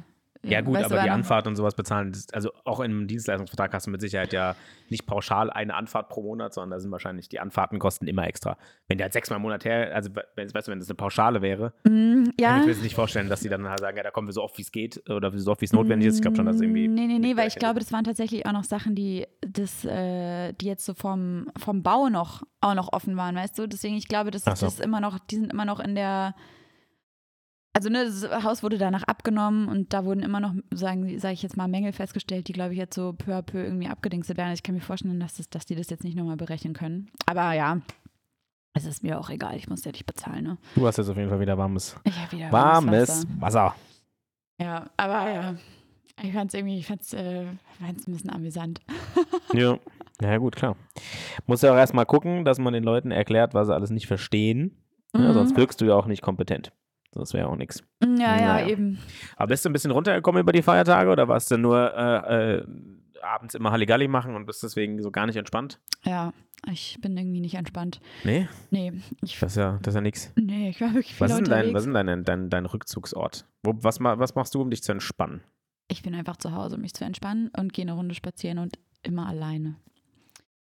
[0.49, 3.91] Ja, gut, weißt aber die Anfahrt und sowas bezahlen, also auch im Dienstleistungsvertrag hast du
[3.91, 4.55] mit Sicherheit ja
[4.89, 8.57] nicht pauschal eine Anfahrt pro Monat, sondern da sind wahrscheinlich die Anfahrten kosten immer extra.
[8.87, 11.41] Wenn der halt sechsmal im Monat her, also wenn, weißt du, wenn das eine Pauschale
[11.41, 12.59] wäre, Mm, kann ja.
[12.59, 14.43] ich mir das nicht vorstellen, dass die dann halt sagen, ja, da kommen wir so
[14.43, 16.15] oft wie es geht oder so oft wie es notwendig ist.
[16.15, 16.87] Ich glaube schon, dass irgendwie.
[16.87, 20.53] Nee, nee, nee, weil ich glaube, das waren tatsächlich auch noch Sachen, die, das, äh,
[20.53, 23.67] die jetzt so vom, vom Bau noch, auch noch offen waren, weißt du?
[23.67, 24.51] Deswegen, ich glaube, das so.
[24.51, 26.35] das immer noch, die sind immer noch in der.
[27.75, 31.43] Also, ne, das Haus wurde danach abgenommen und da wurden immer noch, sagen, sage ich
[31.43, 34.53] jetzt mal, Mängel festgestellt, die, glaube ich, jetzt so peu à peu irgendwie abgedingstet werden.
[34.53, 37.11] Ich kann mir vorstellen, dass, das, dass die das jetzt nicht nochmal berechnen können.
[37.25, 37.81] Aber ja,
[38.73, 40.57] es ist mir auch egal, ich muss ja nicht bezahlen, ne?
[40.75, 43.27] Du hast jetzt auf jeden Fall wieder warmes, Ich habe wieder warmes Wasser.
[43.39, 43.75] Wasser.
[44.61, 45.55] Ja, aber ja,
[46.23, 47.45] ich fand es irgendwie, ich fand es äh,
[47.85, 48.79] fand's ein bisschen amüsant.
[49.53, 49.77] Ja.
[50.21, 50.77] Ja, gut, klar.
[51.45, 54.77] Muss ja auch erstmal gucken, dass man den Leuten erklärt, was sie alles nicht verstehen.
[55.13, 55.33] Ja, Mhm.
[55.33, 56.71] sonst wirkst du ja auch nicht kompetent.
[57.15, 57.83] Das wäre auch nichts.
[58.03, 58.67] Ja, ja, Naja.
[58.67, 58.99] eben.
[59.37, 62.65] Aber bist du ein bisschen runtergekommen über die Feiertage oder warst du nur äh, äh,
[63.21, 65.79] abends immer Halligalli machen und bist deswegen so gar nicht entspannt?
[66.03, 66.33] Ja,
[66.71, 67.99] ich bin irgendwie nicht entspannt.
[68.23, 68.93] Nee, Nee,
[69.23, 70.31] ich, das ist ja, das ist ja nichts.
[70.35, 73.45] nee, ich war wirklich viel Was ist dein, was ist denn dein, dein, dein Rückzugsort?
[73.63, 75.41] Wo, was, was machst du, um dich zu entspannen?
[75.87, 78.79] ich bin einfach zu Hause, um mich zu entspannen und gehe eine Runde spazieren und
[79.03, 79.75] immer alleine.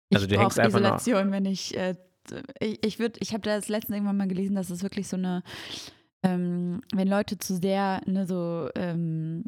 [0.08, 1.96] Ich Also du hängst einfach Isolation, wenn ich, äh,
[2.62, 5.44] ich, ich würde, ich habe das letztens irgendwann mal gelesen, dass es wirklich so eine,
[6.24, 9.46] ähm, wenn Leute zu sehr, ne, so, ähm,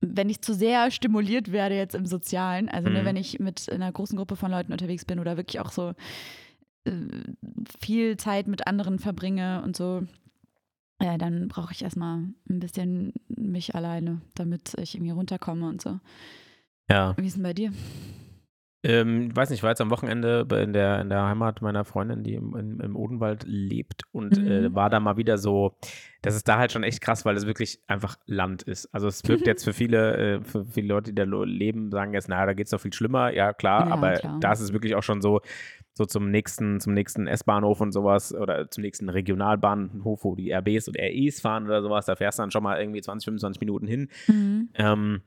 [0.00, 3.04] wenn ich zu sehr stimuliert werde jetzt im Sozialen, also ne, Mhm.
[3.06, 5.94] wenn ich mit einer großen Gruppe von Leuten unterwegs bin oder wirklich auch so
[6.84, 6.90] äh,
[7.80, 10.02] viel Zeit mit anderen verbringe und so,
[11.00, 15.98] ja, dann brauche ich erstmal ein bisschen mich alleine, damit ich irgendwie runterkomme und so.
[16.90, 17.16] Ja.
[17.16, 17.72] Wie ist denn bei dir?
[18.84, 21.84] Ähm, ich weiß nicht, ich war jetzt am Wochenende in der, in der Heimat meiner
[21.84, 24.46] Freundin, die im, im, im Odenwald lebt und Mhm.
[24.46, 25.76] äh, war da mal wieder so,
[26.20, 28.92] das ist da halt schon echt krass, weil es wirklich einfach Land ist.
[28.92, 32.28] Also es wirkt jetzt für viele, äh, für viele Leute, die da leben, sagen jetzt,
[32.28, 33.32] naja, da geht es noch viel schlimmer.
[33.32, 34.38] Ja, klar, Ja, aber klar.
[34.40, 35.40] da ist es wirklich auch schon so,
[35.94, 40.88] so zum nächsten, zum nächsten S-Bahnhof und sowas oder zum nächsten Regionalbahnhof, wo die RBs
[40.88, 43.86] und REs fahren oder sowas, da fährst du dann schon mal irgendwie 20, 25 Minuten
[43.86, 44.08] hin.
[44.26, 44.70] Mhm.
[44.74, 45.20] Ähm,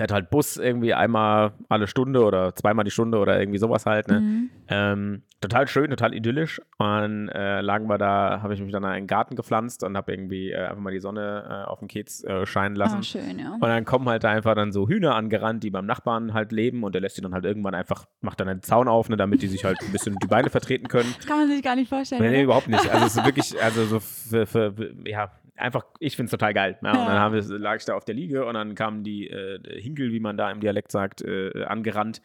[0.00, 4.08] fährt halt Bus irgendwie einmal alle Stunde oder zweimal die Stunde oder irgendwie sowas halt.
[4.08, 4.20] Ne?
[4.20, 4.50] Mhm.
[4.68, 6.58] Ähm, total schön, total idyllisch.
[6.78, 10.10] Und äh, lagen wir da, habe ich mich dann in einen Garten gepflanzt und habe
[10.10, 13.00] irgendwie äh, einfach mal die Sonne äh, auf den Kiez äh, scheinen lassen.
[13.00, 13.52] Ah, schön, ja.
[13.52, 16.82] Und dann kommen halt da einfach dann so Hühner angerannt, die beim Nachbarn halt leben
[16.82, 19.42] und der lässt die dann halt irgendwann einfach, macht dann einen Zaun auf, ne, damit
[19.42, 21.12] die sich halt ein bisschen die Beine vertreten können.
[21.18, 22.22] Das kann man sich gar nicht vorstellen.
[22.22, 22.90] Nee, überhaupt nicht.
[22.90, 25.30] Also es ist wirklich, also so für, für ja,
[25.60, 26.78] einfach, ich finde es total geil.
[26.82, 29.28] Ja, Und dann haben wir, lag ich da auf der Liege und dann kamen die
[29.28, 32.20] äh, Hinkel, wie man da im Dialekt sagt, äh, angerannt.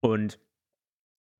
[0.00, 0.38] Und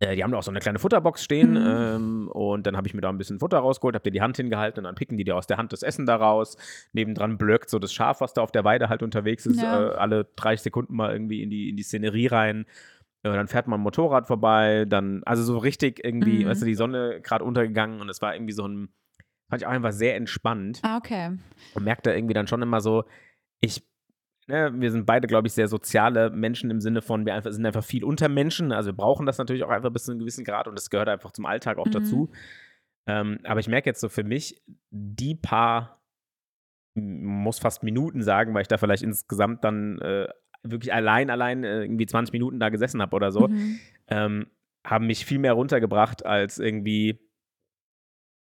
[0.01, 1.67] äh, die haben da auch so eine kleine Futterbox stehen Mhm.
[1.67, 4.37] ähm, und dann habe ich mir da ein bisschen Futter rausgeholt, habe dir die Hand
[4.37, 6.57] hingehalten und dann picken die dir aus der Hand das Essen da raus.
[6.93, 9.89] Nebendran blöckt so das Schaf, was da auf der Weide halt unterwegs ist, Ja.
[9.91, 12.67] äh, alle 30 Sekunden mal irgendwie in die, in die Szenerie rein.
[13.25, 16.49] Äh, dann fährt man ein Motorrad vorbei, dann, also so richtig irgendwie, Mhm.
[16.49, 18.91] weißt du, die Sonne gerade untergegangen und es war irgendwie so ein,
[19.49, 21.37] fand ich auch einfach sehr entspannt Ah, okay.
[21.75, 23.05] und merkt da irgendwie dann schon immer so,
[23.61, 23.83] ich,
[24.47, 27.67] ne, wir sind beide, glaube ich, sehr soziale Menschen im Sinne von, wir einfach, sind
[27.67, 30.45] einfach viel unter Menschen, also wir brauchen das natürlich auch einfach bis zu einem gewissen
[30.45, 31.91] Grad und das gehört einfach zum Alltag auch Mhm.
[31.93, 32.31] dazu.
[33.07, 36.03] Ähm, aber ich merke jetzt so für mich, die paar,
[36.95, 40.29] muss fast Minuten sagen, weil ich da vielleicht insgesamt dann äh,
[40.63, 43.79] wirklich allein, allein äh, irgendwie 20 Minuten da gesessen habe oder so, Mhm.
[44.09, 44.47] ähm,
[44.85, 47.21] haben mich viel mehr runtergebracht als irgendwie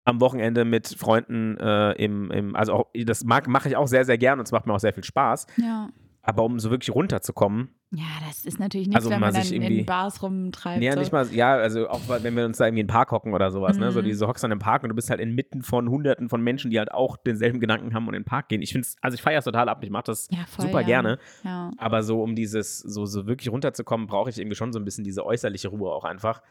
[0.09, 4.19] am Wochenende mit Freunden äh, im, im, also auch, das mache ich auch sehr, sehr
[4.19, 5.47] gern und es macht mir auch sehr viel Spaß.
[5.57, 5.89] Ja.
[6.23, 9.55] Aber um so wirklich runterzukommen, Ja, das ist natürlich nichts, Also, wenn man dann sich
[9.55, 10.83] in irgendwie- Bars rumtreibt.
[10.83, 10.99] ja, so.
[10.99, 13.51] nicht mal, ja, also auch wenn wir uns da irgendwie in den Park hocken oder
[13.51, 13.91] sowas, ne?
[13.93, 14.05] So Mhm.
[14.05, 16.79] diese hockst dann im Park und du bist halt inmitten von hunderten von Menschen, die
[16.79, 18.61] halt auch denselben Gedanken haben und in den Park gehen.
[18.61, 20.87] Ich finde also ich feiere es total ab, ich mache das ja, voll, super ja.
[20.87, 21.19] gerne.
[21.45, 21.71] Ja.
[21.79, 25.05] Aber so, um dieses, so, so wirklich runterzukommen, brauche ich irgendwie schon so ein bisschen
[25.05, 26.43] diese äußerliche Ruhe auch einfach.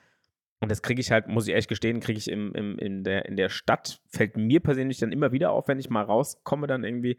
[0.60, 3.26] Und das kriege ich halt, muss ich ehrlich gestehen, kriege ich im, im, in, der,
[3.26, 6.84] in der Stadt, fällt mir persönlich dann immer wieder auf, wenn ich mal rauskomme, dann
[6.84, 7.18] irgendwie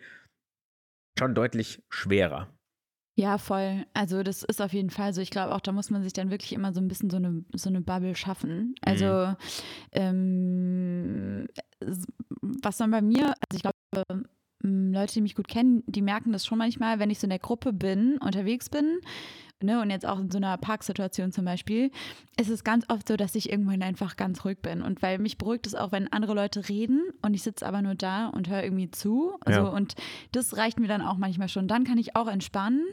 [1.18, 2.52] schon deutlich schwerer.
[3.16, 3.84] Ja, voll.
[3.94, 5.20] Also das ist auf jeden Fall so.
[5.20, 7.44] Ich glaube auch, da muss man sich dann wirklich immer so ein bisschen so eine,
[7.54, 8.74] so eine Bubble schaffen.
[8.80, 9.34] Also
[9.92, 11.48] ähm,
[11.80, 12.06] s-
[12.40, 13.76] was dann bei mir, also ich glaube,
[14.10, 17.30] ähm, Leute, die mich gut kennen, die merken das schon manchmal, wenn ich so in
[17.30, 19.00] der Gruppe bin, unterwegs bin,
[19.62, 21.90] ne, und jetzt auch in so einer Parksituation zum Beispiel,
[22.38, 24.82] ist es ganz oft so, dass ich irgendwann einfach ganz ruhig bin.
[24.82, 27.94] Und weil mich beruhigt es auch, wenn andere Leute reden und ich sitze aber nur
[27.94, 29.34] da und höre irgendwie zu.
[29.44, 29.68] Also, Ja.
[29.68, 29.94] Und
[30.32, 31.68] das reicht mir dann auch manchmal schon.
[31.68, 32.84] Dann kann ich auch entspannen.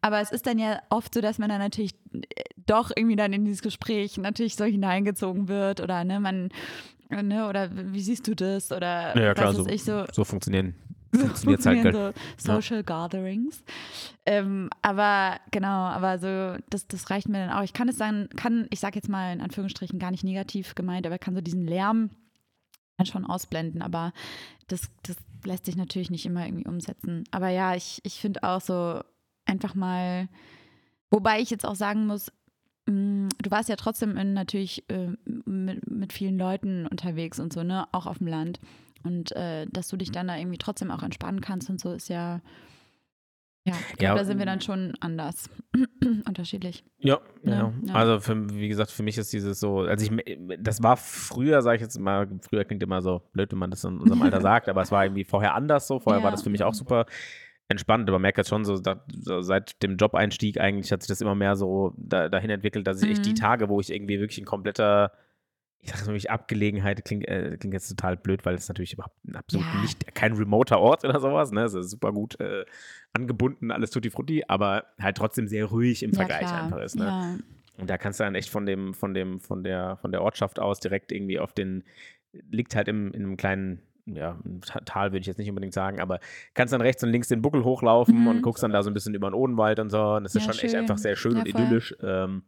[0.00, 3.32] Aber es ist dann ja oft so, dass man dann natürlich äh, doch irgendwie dann
[3.32, 6.48] in dieses Gespräch natürlich so hineingezogen wird oder ne, man,
[7.10, 8.72] ne, oder wie siehst du das?
[8.72, 10.04] Oder Ja, klar, so, ich so.
[10.12, 10.74] so funktionieren.
[11.14, 13.64] Funktioniert halt so Social Gatherings.
[14.24, 17.62] Ähm, aber genau, aber so, das, das reicht mir dann auch.
[17.62, 21.06] Ich kann es dann, kann, ich sag jetzt mal in Anführungsstrichen gar nicht negativ gemeint,
[21.06, 22.10] aber kann so diesen Lärm
[22.98, 23.82] dann schon ausblenden.
[23.82, 24.12] Aber
[24.68, 27.24] das, das lässt sich natürlich nicht immer irgendwie umsetzen.
[27.30, 29.00] Aber ja, ich, ich finde auch so
[29.44, 30.28] einfach mal,
[31.10, 32.32] wobei ich jetzt auch sagen muss,
[32.86, 37.62] mh, Du warst ja trotzdem in, natürlich äh, mit, mit vielen Leuten unterwegs und so,
[37.62, 37.86] ne?
[37.92, 38.58] Auch auf dem Land.
[39.04, 42.08] Und äh, dass du dich dann da irgendwie trotzdem auch entspannen kannst und so ist
[42.08, 42.40] ja,
[43.66, 45.50] ja, ich Ja, glaub, da sind wir dann schon anders,
[46.26, 46.84] unterschiedlich.
[46.98, 47.72] Ja, Ja, ja.
[47.84, 47.94] ja.
[47.94, 51.76] Also für, wie gesagt, für mich ist dieses so, also ich, das war früher, sage
[51.76, 54.68] ich jetzt mal, früher klingt immer so blöd, wenn man das in unserem Alter sagt,
[54.68, 55.98] aber es war irgendwie vorher anders so.
[55.98, 56.24] Vorher Ja.
[56.24, 57.06] war das für mich auch super
[57.68, 61.20] entspannt, aber merke jetzt schon so, da, so seit dem Job-Einstieg eigentlich hat sich das
[61.20, 63.34] immer mehr so da, dahin entwickelt, dass ich echt die Mhm.
[63.34, 65.10] Tage, wo ich irgendwie wirklich in kompletter
[65.86, 69.66] ich sage wirklich Abgelegenheit, klingt, äh, klingt jetzt total blöd, weil es natürlich überhaupt absolut
[69.74, 69.80] Ja.
[69.80, 71.62] nicht kein remoter Ort oder sowas, ne?
[71.64, 72.64] Es ist super gut äh,
[73.12, 76.64] angebunden, alles tutti frutti, aber halt trotzdem sehr ruhig im Vergleich klar.
[76.64, 77.04] einfach ist, ne?
[77.06, 77.36] Ja.
[77.78, 80.58] Und da kannst du dann echt von dem, von dem, von der, von der Ortschaft
[80.58, 81.84] aus direkt irgendwie auf den,
[82.50, 86.00] liegt halt im, in einem kleinen, ja, Ta- Tal würde ich jetzt nicht unbedingt sagen,
[86.00, 86.20] aber
[86.54, 88.26] kannst dann rechts und links den Buckel hochlaufen Mhm.
[88.28, 90.00] und guckst dann da so ein bisschen über den Odenwald und so.
[90.14, 90.76] Und das ist schon echt schön.
[90.80, 91.94] einfach sehr schön und idyllisch.
[92.02, 92.42] Ähm,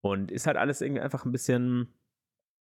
[0.00, 1.88] und ist halt alles irgendwie einfach ein bisschen,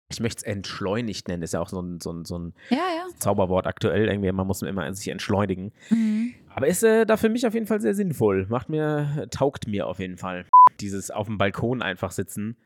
[0.09, 2.77] ich möchte es entschleunigt nennen, ist ja auch so ein, so ein, so ein ja,
[2.77, 3.07] ja.
[3.17, 4.07] Zauberwort aktuell.
[4.07, 5.71] Irgendwie, man muss immer sich entschleunigen.
[5.89, 6.33] Mhm.
[6.53, 8.45] Aber ist äh, da für mich auf jeden Fall sehr sinnvoll.
[8.49, 10.45] Macht mir, taugt mir auf jeden Fall.
[10.79, 12.57] Dieses auf dem Balkon einfach sitzen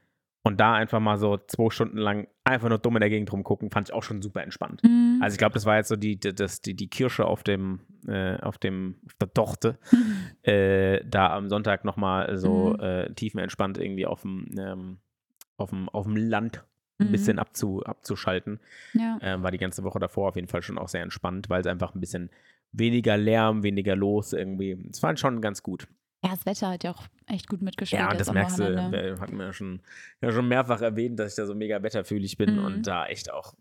[0.44, 3.70] und da einfach mal so zwei Stunden lang einfach nur dumm in der Gegend rumgucken,
[3.70, 4.82] fand ich auch schon super entspannt.
[4.84, 5.20] Mhm.
[5.22, 7.82] Also ich glaube, das war jetzt so die, die, das, die, die Kirsche auf dem,
[8.08, 9.80] äh, auf dem, auf der Torte,
[10.44, 12.80] äh, da am Sonntag nochmal so Mhm.
[12.80, 14.98] äh, tiefenentspannt irgendwie auf dem, ähm,
[15.58, 16.66] auf dem, auf dem Land
[17.00, 17.12] ein Mhm.
[17.12, 18.60] bisschen abzu, abzuschalten.
[18.94, 19.18] ja.
[19.22, 21.68] Ähm, war die ganze Woche davor auf jeden Fall schon auch sehr entspannt, weil es
[21.68, 22.30] einfach ein bisschen
[22.72, 24.78] weniger Lärm, weniger los irgendwie.
[24.92, 25.88] Es war schon ganz gut.
[26.24, 28.02] ja, das Wetter hat ja auch echt gut mitgespielt.
[28.02, 29.82] Ja, das merkst du, wir hatten wir ja schon,
[30.22, 32.66] ja schon mehrfach erwähnt, dass ich da so mega wetterfühlig bin Mhm.
[32.66, 33.54] und da echt auch,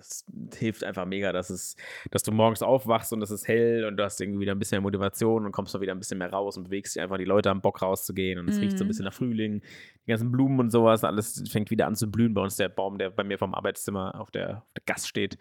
[0.00, 0.24] das
[0.58, 1.76] hilft einfach mega, dass es,
[2.10, 4.76] dass du morgens aufwachst und es ist hell und du hast irgendwie wieder ein bisschen
[4.76, 7.24] mehr Motivation und kommst mal wieder ein bisschen mehr raus und bewegst dich einfach, die
[7.24, 8.88] Leute haben Bock rauszugehen und es riecht so ein Mhm.
[8.88, 9.60] bisschen nach Frühling,
[10.06, 12.34] die ganzen Blumen und sowas, alles fängt wieder an zu blühen.
[12.34, 15.38] Bei uns der Baum, der bei mir vom Arbeitszimmer auf der, auf der Gast steht,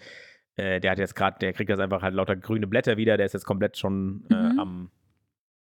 [0.58, 3.26] äh, der hat jetzt gerade, der kriegt jetzt einfach halt lauter grüne Blätter wieder, der
[3.26, 4.60] ist jetzt komplett schon äh, Mhm.
[4.60, 4.92] am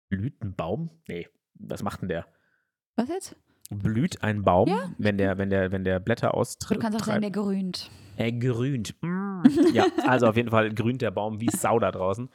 [0.08, 0.90] Blütenbaum?
[1.08, 2.26] Nee, was macht denn der?
[2.94, 3.36] Was jetzt?
[3.70, 4.90] Blüht ein Baum, Ja.
[4.98, 6.78] wenn der, wenn der, wenn der Blätter austritt.
[6.78, 7.90] Du kannst auch sagen, der grünt.
[8.16, 8.94] Er grünt.
[9.02, 9.42] Mm.
[9.74, 12.28] ja, also auf jeden Fall grünt der Baum wie Sau da draußen.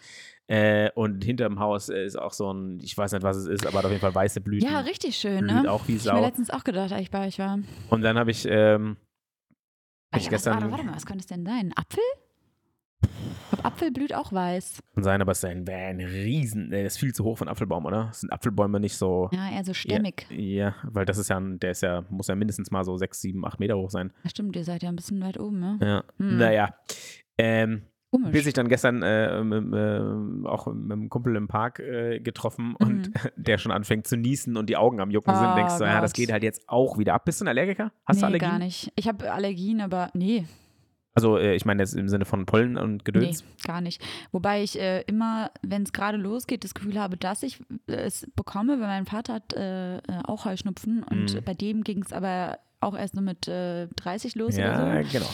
[0.48, 3.66] Äh, und hinterm Haus äh, ist auch so ein, ich weiß nicht, was es ist,
[3.66, 4.70] aber auf jeden Fall weiße Blüten.
[4.70, 5.72] Ja, richtig schön, Blüht ne?
[5.72, 6.28] auch wie Ich habe mir Sau.
[6.28, 7.58] letztens auch gedacht, als ich bei euch war.
[7.90, 8.98] Und dann habe ich, ähm,
[10.14, 11.68] hab ich gestern, warte, warte mal, was könnte es denn sein?
[11.68, 12.04] Ein Apfel?
[13.52, 14.80] Ich glaube, Apfel blüht auch weiß.
[14.96, 17.44] kann sein, aber es ist ein, ein Riesen, nee, das ist viel zu hoch für
[17.44, 18.10] einen Apfelbaum, oder?
[18.14, 20.26] Sind Apfelbäume nicht so, Ja, eher so stämmig.
[20.30, 23.20] ja, weil das ist ja, ein, der ist ja, muss ja mindestens mal so sechs,
[23.22, 24.14] sieben, acht Meter hoch sein.
[24.24, 24.30] Ja.
[24.30, 25.78] stimmt, ihr seid ja ein bisschen weit oben, ne?
[25.82, 26.38] Ja, Hm.
[26.38, 26.74] naja.
[27.38, 27.84] Ähm,
[28.14, 28.32] Komisch.
[28.34, 33.08] Bis ich dann gestern äh, äh, auch mit einem Kumpel im Park äh, getroffen und
[33.08, 33.14] Mhm.
[33.38, 36.02] der schon anfängt zu niesen und die Augen am Jucken sind, Oh denkst du, ja,
[36.02, 37.24] das geht halt jetzt auch wieder ab.
[37.24, 37.92] Bist du ein Allergiker?
[38.06, 38.50] Hast nee, du Allergien?
[38.50, 38.92] gar nicht.
[38.96, 40.46] Ich habe Allergien, aber nee,
[41.14, 43.44] Also äh, ich meine jetzt im Sinne von Pollen und nee, Gedöns.
[43.66, 44.02] gar nicht.
[44.32, 48.26] Wobei ich äh, immer, wenn es gerade losgeht, das Gefühl habe, dass ich äh, es
[48.36, 51.44] bekomme, weil mein Vater hat äh, äh, auch Heuschnupfen und Mhm.
[51.44, 55.10] bei dem ging es aber auch erst nur mit äh, 30 los Ja, oder so.
[55.12, 55.30] genau.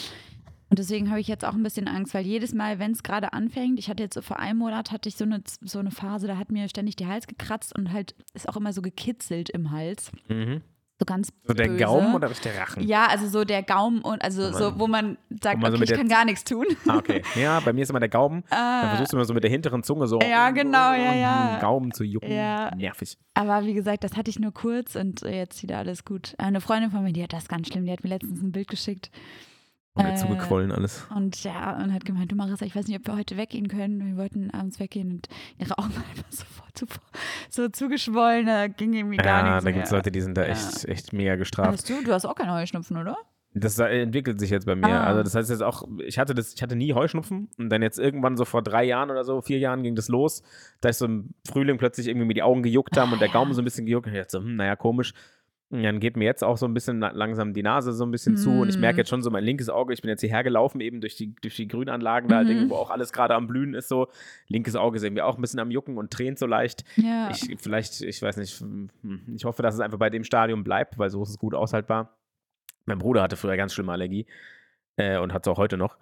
[0.70, 3.32] Und deswegen habe ich jetzt auch ein bisschen Angst, weil jedes Mal, wenn es gerade
[3.32, 6.28] anfängt, ich hatte jetzt so vor einem Monat hatte ich so eine, so eine Phase,
[6.28, 9.72] da hat mir ständig die Hals gekratzt und halt ist auch immer so gekitzelt im
[9.72, 10.12] Hals.
[10.28, 10.62] Mhm.
[11.00, 11.78] So ganz So der böse.
[11.84, 12.82] Gaumen oder ist der Rachen?
[12.88, 15.72] Ja, also so der Gaumen und also Wo man- so, wo man sagt, wo man
[15.72, 16.66] so okay, ich kann gar nichts tun.
[16.88, 17.22] Ah, okay.
[17.36, 18.44] Ja, bei mir ist immer der Gaumen.
[18.50, 21.60] Dann Ah, versuchst du immer so mit der hinteren Zunge so Ja, genau, ja, ja.
[21.60, 22.32] Gaumen zu jucken.
[22.32, 22.74] Ja.
[22.76, 23.16] Nervig.
[23.36, 26.34] aber wie gesagt, das hatte ich nur kurz und jetzt wieder alles gut.
[26.40, 28.68] Eine Freundin von mir, die hat das ganz schlimm, die hat mir letztens ein Bild
[28.68, 29.12] geschickt.
[29.98, 31.06] Und mir Äh, zugequollen alles.
[31.16, 34.06] Und ja, und hat gemeint, du Marissa, ich weiß nicht, ob wir heute weggehen können.
[34.06, 36.86] Wir wollten abends weggehen und ihre Augen waren einfach sofort so,
[37.50, 39.92] so zugeschwollen, da ging irgendwie gar Ja, nichts da gibt es.
[39.92, 40.50] Leute, die sind da Ja.
[40.50, 41.72] echt, echt mega gestraft.
[41.72, 43.18] Hast du, du hast auch keinen Heuschnupfen, oder?
[43.54, 44.88] Das entwickelt sich jetzt bei mir.
[44.88, 45.06] Ah.
[45.06, 47.98] Also das heißt jetzt auch, ich hatte das, ich hatte nie Heuschnupfen und dann jetzt
[47.98, 50.44] irgendwann so vor drei Jahren oder so, vier Jahren ging das los,
[50.80, 53.30] da ich so im Frühling plötzlich irgendwie mir die Augen gejuckt haben Ah, und der
[53.30, 53.34] ja.
[53.34, 55.14] Gaumen so ein bisschen gejuckt und ich dachte so, hm, naja, komisch.
[55.70, 58.52] Dann geht mir jetzt auch so ein bisschen langsam die Nase so ein bisschen zu
[58.62, 58.82] und ich Mm.
[58.82, 61.36] merke jetzt schon so mein linkes Auge, ich bin jetzt hierher gelaufen, eben durch die,
[61.42, 64.08] durch die Grünanlagen da, halt auch alles gerade am Blühen ist so.
[64.48, 66.86] Linkes Auge ist irgendwie auch ein bisschen am Jucken und tränt so leicht.
[66.96, 67.30] Ja.
[67.32, 68.90] Ich, vielleicht, ich weiß nicht, hm,
[69.36, 72.18] ich hoffe, dass es einfach bei dem Stadium bleibt, weil so ist es gut aushaltbar.
[72.86, 74.26] Mein Bruder hatte früher ganz schlimme Allergie
[74.96, 75.98] äh, und hat es auch heute noch.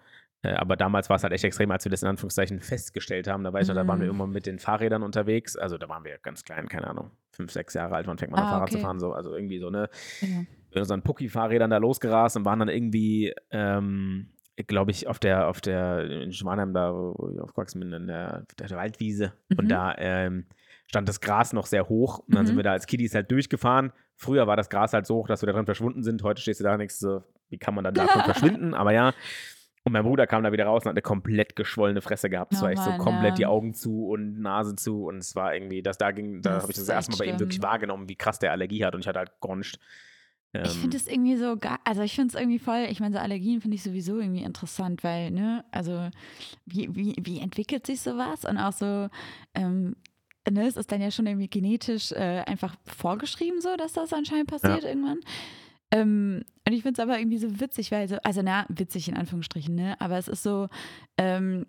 [0.45, 3.43] Äh, aber damals war es halt echt extrem, als wir das in Anführungszeichen festgestellt haben.
[3.43, 4.15] Da weiß ich noch, da waren wir Mhm.
[4.15, 5.55] immer mit den Fahrrädern unterwegs.
[5.55, 8.41] Also da waren wir ganz klein, keine Ahnung, fünf, sechs Jahre alt, wann fängt man
[8.41, 8.85] an Ah, Fahrrad zu okay.
[8.85, 8.99] fahren?
[8.99, 9.89] So, also irgendwie so, ne?
[10.21, 10.27] ja.
[10.71, 14.29] mit unseren Pucki-Fahrrädern da losgerast und waren dann irgendwie, ähm,
[14.67, 18.45] glaube ich, auf der, auf der, in Schwanheim da, wo ich aufgewachsen bin, in der,
[18.59, 19.31] der Waldwiese.
[19.57, 19.69] Und Mhm.
[19.69, 20.45] da ähm,
[20.87, 22.19] stand das Gras noch sehr hoch.
[22.19, 22.59] Und dann sind Mhm.
[22.59, 23.91] wir da als Kiddies halt durchgefahren.
[24.17, 26.23] Früher war das Gras halt so hoch, dass wir da drin verschwunden sind.
[26.23, 28.73] Heute stehst du da und denkst so, wie kann man dann davon verschwinden?
[28.73, 29.13] Aber ja.
[29.85, 32.53] Und mein Bruder kam da wieder raus und hat eine komplett geschwollene Fresse gehabt.
[32.53, 33.35] Es Oh war echt so komplett ja.
[33.35, 35.05] die Augen zu und Nase zu.
[35.05, 37.39] Und es war irgendwie, das da ging, da habe ich das erste Mal bei ihm
[37.39, 38.95] wirklich wahrgenommen, wie krass der Allergie hat.
[38.95, 39.79] Und ich hatte halt gar nicht.
[40.53, 43.19] Ich ähm, finde es irgendwie so, also ich finde es irgendwie voll, ich meine, so
[43.19, 46.09] Allergien finde ich sowieso irgendwie interessant, weil, ne, also
[46.65, 48.43] wie, wie, wie entwickelt sich sowas?
[48.43, 49.09] Und auch so,
[49.53, 49.95] ähm,
[50.49, 54.49] ne, es ist dann ja schon irgendwie genetisch äh, einfach vorgeschrieben so, dass das anscheinend
[54.49, 55.19] passiert irgendwann.
[55.91, 59.15] Ähm, und ich finde es aber irgendwie so witzig, weil so, also na, witzig in
[59.17, 60.67] Anführungsstrichen, ne, aber es ist so,
[61.17, 61.65] ähm,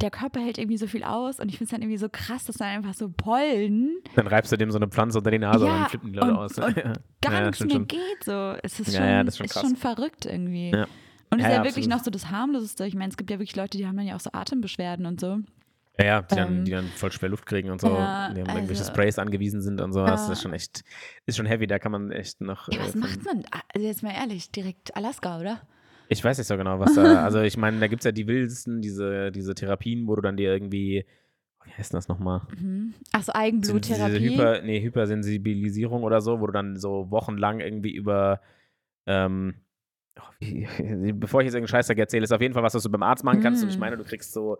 [0.00, 2.44] der Körper hält irgendwie so viel aus und ich finde es dann irgendwie so krass,
[2.44, 5.64] dass dann einfach so Pollen Dann reibst du dem so eine Pflanze unter die Nase
[5.64, 6.58] und Ja, dann flippen die Leute und- aus.
[6.58, 6.74] und
[7.20, 7.86] gar Ja, nichts mehr schon.
[7.86, 8.24] geht.
[8.24, 8.56] So.
[8.64, 10.72] Es ist, schon, ja, das ist schon ist schon verrückt irgendwie.
[11.30, 11.88] Und es ist ja, ja, wirklich absolut.
[11.90, 12.84] noch so das harmloseste.
[12.86, 15.20] Ich meine, es gibt ja wirklich Leute, die haben dann ja auch so Atembeschwerden und
[15.20, 15.38] so.
[15.98, 18.40] Ja, ja, die, dann, Ähm, die dann voll schwer Luft kriegen und so, ja, die
[18.40, 20.04] haben irgendwelche also- Sprays angewiesen sind und so.
[20.06, 20.32] Das Ja.
[20.32, 20.82] ist schon echt,
[21.26, 22.68] ist schon heavy, da kann man echt noch.
[22.68, 23.44] Ja, äh, was von- macht man?
[23.74, 25.60] Also jetzt mal ehrlich, direkt Alaska, oder?
[26.08, 27.02] Ich weiß nicht so genau, was da.
[27.24, 30.36] Also ich meine, da gibt es ja die wildesten, diese, diese Therapien, wo du dann
[30.36, 31.04] dir irgendwie.
[31.64, 32.40] Wie heißt denn das nochmal?
[32.58, 32.94] Mhm.
[33.12, 34.30] Achso, Diese Eigenbluttherapie.
[34.30, 38.40] Hyper, nee, Hypersensibilisierung oder so, wo du dann so wochenlang irgendwie über.
[39.06, 39.54] Ähm,
[40.18, 40.22] oh,
[41.14, 43.24] bevor ich jetzt irgendeinen Scheißdreck erzähle, ist auf jeden Fall was, was du beim Arzt
[43.24, 43.62] machen kannst.
[43.62, 43.80] Und ich Mm.
[43.80, 44.58] meine, du kriegst so,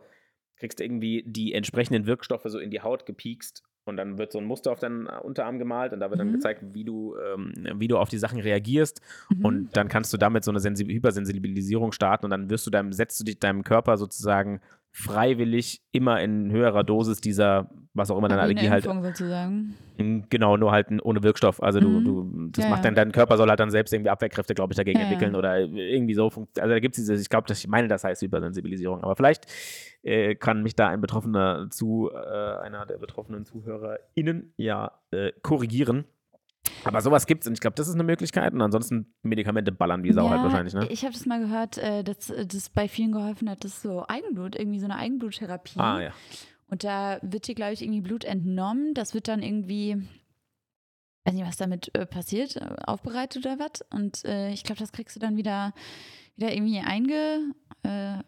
[0.62, 4.44] kriegst irgendwie die entsprechenden Wirkstoffe so in die Haut gepiekst und dann wird so ein
[4.44, 6.34] Muster auf deinen Unterarm gemalt und da wird dann Mhm.
[6.34, 9.00] gezeigt, wie du, ähm, wie du auf die Sachen reagierst.
[9.30, 9.44] Mhm.
[9.44, 12.92] Und dann kannst du damit so eine Sensi Hypersensibilisierung starten und dann wirst du deinem,
[12.92, 14.60] setzt du dich deinem Körper sozusagen
[14.92, 19.74] freiwillig immer in höherer Dosis dieser, was auch immer deine Allergie halt sozusagen.
[20.28, 21.62] Genau, nur halt ohne Wirkstoff.
[21.62, 22.04] Also du, Mhm.
[22.04, 22.90] du das Ja, macht ja.
[22.90, 25.10] dann, dein Körper soll halt dann selbst irgendwie Abwehrkräfte, glaube ich, dagegen Ja, ja.
[25.10, 26.24] entwickeln oder irgendwie so.
[26.26, 29.02] Also da gibt es diese, ich glaube, ich meine, das heißt Hypersensibilisierung.
[29.02, 29.46] Aber vielleicht
[30.02, 32.16] äh, kann mich da ein Betroffener zu, äh,
[32.62, 36.04] einer der betroffenen ZuhörerInnen ja äh, korrigieren.
[36.84, 38.52] Aber sowas gibt's und ich glaube, das ist eine Möglichkeit.
[38.52, 40.86] Und ansonsten Medikamente ballern wie Sau halt wahrscheinlich, ne?
[40.90, 44.56] Ich habe das mal gehört, äh, dass das bei vielen geholfen hat, dass so Eigenblut,
[44.56, 45.78] irgendwie so eine Eigenbluttherapie.
[45.78, 46.12] Ah, ja.
[46.68, 48.94] Und da wird dir, glaube ich, irgendwie Blut entnommen.
[48.94, 49.96] Das wird dann irgendwie,
[51.24, 53.84] weiß nicht, was damit äh, passiert, äh, aufbereitet oder was.
[53.90, 55.74] Und äh, ich glaube, das kriegst du dann wieder,
[56.36, 57.52] wieder irgendwie einge.
[57.82, 58.18] Äh,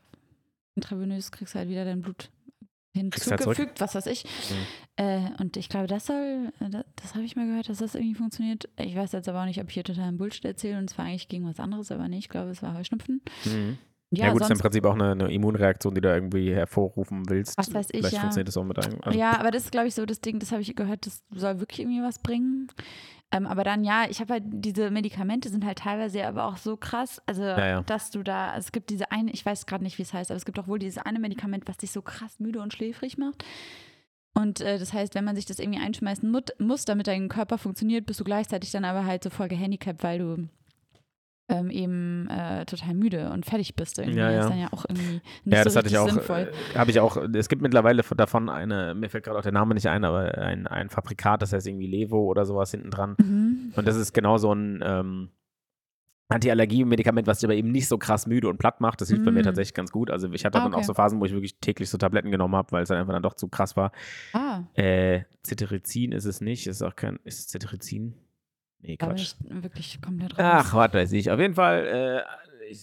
[0.74, 2.83] intravenös kriegst du halt wieder dein Blut Kriegst du halt zurück.
[2.94, 4.24] Hinzugefügt, was weiß ich.
[4.24, 5.04] Mhm.
[5.04, 7.94] Äh, und ich glaube, das soll, äh, das, das habe ich mal gehört, dass das
[7.94, 8.68] irgendwie funktioniert.
[8.78, 11.04] Ich weiß jetzt aber auch nicht, ob ich hier totalen Bullshit erzähle und es war
[11.04, 13.20] eigentlich gegen was anderes, aber nee, ich glaube, es war Heuschnupfen.
[13.44, 13.78] Mhm.
[14.16, 17.56] Ja, Ja, gut, ist im Prinzip auch eine, eine Immunreaktion, die du irgendwie hervorrufen willst.
[17.58, 18.20] Was weiß ich, Vielleicht ja.
[18.20, 18.98] funktioniert das auch mit einem.
[19.02, 21.22] Also, ja, aber das ist, glaube ich, so das Ding, das habe ich gehört, das
[21.30, 22.68] soll wirklich irgendwie was bringen.
[23.32, 26.76] Ähm, aber dann, ja, ich habe halt, diese Medikamente sind halt teilweise aber auch so
[26.76, 27.82] krass, also, Ja, ja.
[27.82, 30.30] dass du da, also es gibt diese eine, ich weiß gerade nicht, wie es heißt,
[30.30, 33.18] aber es gibt auch wohl dieses eine Medikament, was dich so krass müde und schläfrig
[33.18, 33.44] macht.
[34.34, 38.06] Und äh, das heißt, wenn man sich das irgendwie einschmeißen muss, damit dein Körper funktioniert,
[38.06, 40.48] bist du gleichzeitig dann aber halt so voll gehandicapt, weil du
[41.60, 44.18] ähm, eben äh, total müde und fertig bist irgendwie.
[44.18, 44.40] Ja, Das ja.
[44.42, 46.08] ist dann ja auch irgendwie nicht Ja, so das hatte ich auch.
[46.10, 46.50] sinnvoll.
[46.74, 47.16] Äh, Habe ich auch.
[47.34, 50.36] Es gibt mittlerweile von- davon eine, mir fällt gerade auch der Name nicht ein, aber
[50.38, 53.16] ein, ein Fabrikat, das heißt irgendwie Levo oder sowas hinten dran.
[53.18, 53.72] Mhm.
[53.76, 55.30] Und das ist genau so ein, ähm,
[56.28, 59.00] Antiallergie-Medikament, was dich aber eben nicht so krass müde und platt macht.
[59.00, 59.44] Das hilft bei mir Mm.
[59.44, 60.10] tatsächlich ganz gut.
[60.10, 60.86] Also ich hatte Ah, dann auch okay.
[60.86, 63.22] so Phasen, wo ich wirklich täglich so Tabletten genommen habe, weil es dann einfach dann
[63.22, 63.92] doch zu krass war.
[64.32, 66.66] Ah, Äh, Cetirizin ist es nicht.
[66.66, 67.18] Ist auch kein.
[67.24, 68.14] Ist es Cetirizin?
[68.86, 69.34] Nee, da bin Quatsch.
[69.40, 70.44] ich wirklich komplett raus.
[70.46, 71.30] Ach, warte, weiß ich.
[71.30, 72.80] Auf jeden Fall, äh, ich,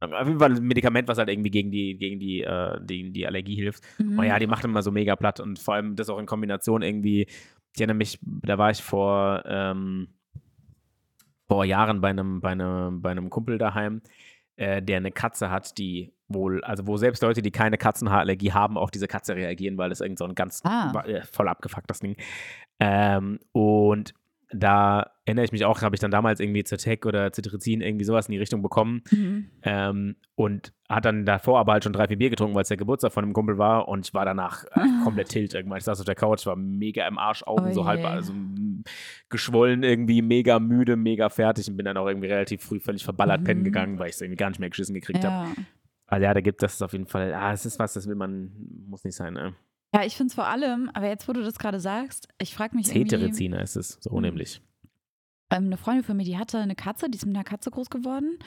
[0.00, 3.26] auf jeden Fall ein Medikament, was halt irgendwie gegen die, gegen die, äh, gegen die
[3.26, 3.82] Allergie hilft.
[3.98, 4.18] Mhm.
[4.18, 6.82] Oh ja, die macht immer so mega platt und vor allem das auch in Kombination
[6.82, 7.22] irgendwie.
[7.74, 10.08] Ich erinnere mich, da war ich vor, ähm,
[11.48, 14.02] vor Jahren bei einem, bei einem, bei einem Kumpel daheim,
[14.56, 18.76] äh, der eine Katze hat, die wohl, also wo selbst Leute, die keine Katzenhaarallergie haben,
[18.76, 20.92] auf diese Katze reagieren, weil das irgend so ein ganz Ah.
[21.06, 22.16] äh, voll abgefucktes Ding.
[22.80, 24.12] Ähm, und
[24.54, 28.26] da erinnere ich mich auch, habe ich dann damals irgendwie Zyrtec oder Cetirizin irgendwie sowas
[28.28, 29.02] in die Richtung bekommen.
[29.10, 29.50] Mhm.
[29.62, 32.76] Ähm, und hat dann davor aber halt schon drei, vier Bier getrunken, weil es der
[32.76, 33.88] Geburtstag von einem Kumpel war.
[33.88, 35.78] Und ich war danach äh, komplett tilt irgendwann.
[35.78, 38.82] Ich saß auf der Couch, war mega im Arsch, Augen Oh so halb also, m-
[39.28, 43.44] geschwollen irgendwie, mega müde, mega fertig und bin dann auch irgendwie relativ früh völlig verballert
[43.44, 43.64] pennen Mhm.
[43.64, 45.48] gegangen, weil ich es irgendwie gar nicht mehr geschissen gekriegt habe.
[45.48, 45.54] Ja.
[46.08, 48.52] Also ja, da gibt das auf jeden Fall, ah, es ist was, das will man,
[48.88, 49.32] muss nicht sein.
[49.34, 49.54] Ne?
[49.94, 52.76] Ja, ich finde es vor allem, aber jetzt, wo du das gerade sagst, ich frage
[52.76, 54.22] mich Cetirizin ist es, so Mhm.
[54.22, 54.60] nämlich.
[55.50, 57.90] ähm, eine Freundin von mir, die hatte eine Katze, die ist mit einer Katze groß
[57.90, 58.38] geworden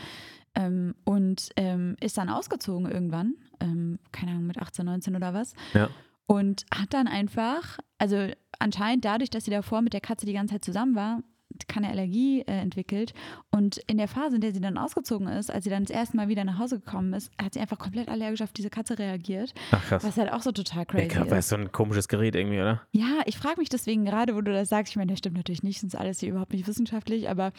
[0.55, 5.53] ähm, und ähm, ist dann ausgezogen irgendwann, ähm, keine Ahnung, mit 18, 19 oder was.
[5.73, 5.89] Ja.
[6.27, 8.27] Und hat dann einfach, also
[8.57, 11.21] anscheinend dadurch, dass sie davor mit der Katze die ganze Zeit zusammen war,
[11.67, 13.13] keine Allergie äh, entwickelt.
[13.51, 16.17] Und in der Phase, in der sie dann ausgezogen ist, als sie dann das erste
[16.17, 19.53] Mal wieder nach Hause gekommen ist, hat sie einfach komplett allergisch auf diese Katze reagiert.
[19.71, 20.03] Ach krass.
[20.03, 21.45] Was halt auch so total Der crazy Körper ist.
[21.45, 22.81] ist so ein komisches Gerät irgendwie, oder?
[22.91, 24.91] Ja, ich frage mich deswegen gerade, wo du das sagst.
[24.91, 27.51] Ich meine, das stimmt natürlich nicht, ist alles hier überhaupt nicht wissenschaftlich, aber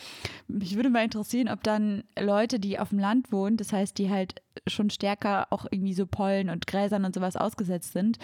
[0.49, 4.11] mich würde mal interessieren, ob dann Leute, die auf dem Land wohnen, das heißt, die
[4.11, 8.19] halt schon stärker auch irgendwie so Pollen und Gräsern und sowas ausgesetzt sind,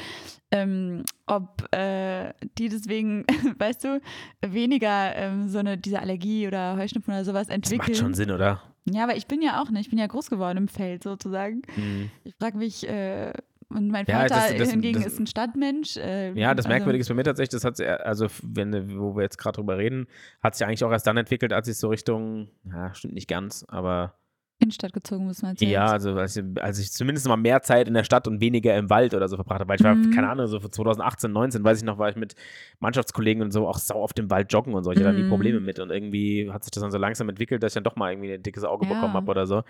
[0.51, 3.25] ähm, ob äh, die deswegen,
[3.59, 4.01] weißt du,
[4.41, 7.88] weniger ähm, so eine diese Allergie oder Heuschnupfen oder sowas Das entwickeln.
[7.92, 8.62] macht schon Sinn, oder?
[8.85, 11.62] Ja, aber ich bin ja auch nicht, ich bin ja groß geworden im Feld sozusagen.
[11.77, 12.11] Mhm.
[12.25, 13.33] Ich frage mich, äh,
[13.68, 15.96] und mein Ja, Vater das- das- hingegen das- ist ein Stadtmensch.
[15.96, 19.22] Äh, Ja, das also- Merkwürdige ist bei mir tatsächlich, das hat also wenn, wo wir
[19.22, 20.07] jetzt gerade drüber reden,
[20.42, 23.64] hat sich eigentlich auch erst dann entwickelt, als ich so Richtung, ja, stimmt nicht ganz,
[23.68, 24.14] aber
[24.62, 27.94] Innenstadt gezogen, muss man ja, also als ich, als ich zumindest mal mehr Zeit in
[27.94, 30.11] der Stadt und weniger im Wald oder so verbracht habe, weil ich war, Mhm.
[30.11, 32.35] keine Ahnung, so für 2018, 19, weiß ich noch, war ich mit
[32.81, 35.25] Mannschaftskollegen und so auch sau auf dem Wald joggen und so, ich hatte da nie
[35.25, 35.29] Mhm.
[35.29, 37.96] Probleme mit und irgendwie hat sich das dann so langsam entwickelt, dass ich dann doch
[37.96, 38.94] mal irgendwie ein dickes Auge Ja.
[38.94, 39.62] bekommen habe oder so.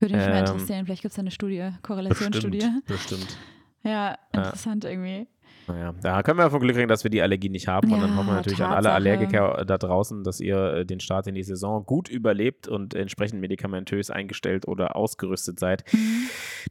[0.00, 0.84] Würde mich mal Ähm, interessieren.
[0.84, 2.58] Vielleicht gibt es da eine Studie, Korrelationsstudie.
[2.58, 3.38] Bestimmt, bestimmt.
[3.84, 5.26] Ja, interessant irgendwie.
[5.66, 7.92] Naja, da können wir von Glück reden, dass wir die Allergie nicht haben.
[7.92, 8.94] und dann Ja, hoffen wir natürlich an alle Tatsache.
[8.94, 13.40] Allergiker da draußen, dass ihr äh, den Start in die Saison gut überlebt und entsprechend
[13.40, 16.28] medikamentös eingestellt oder ausgerüstet seid, Mhm.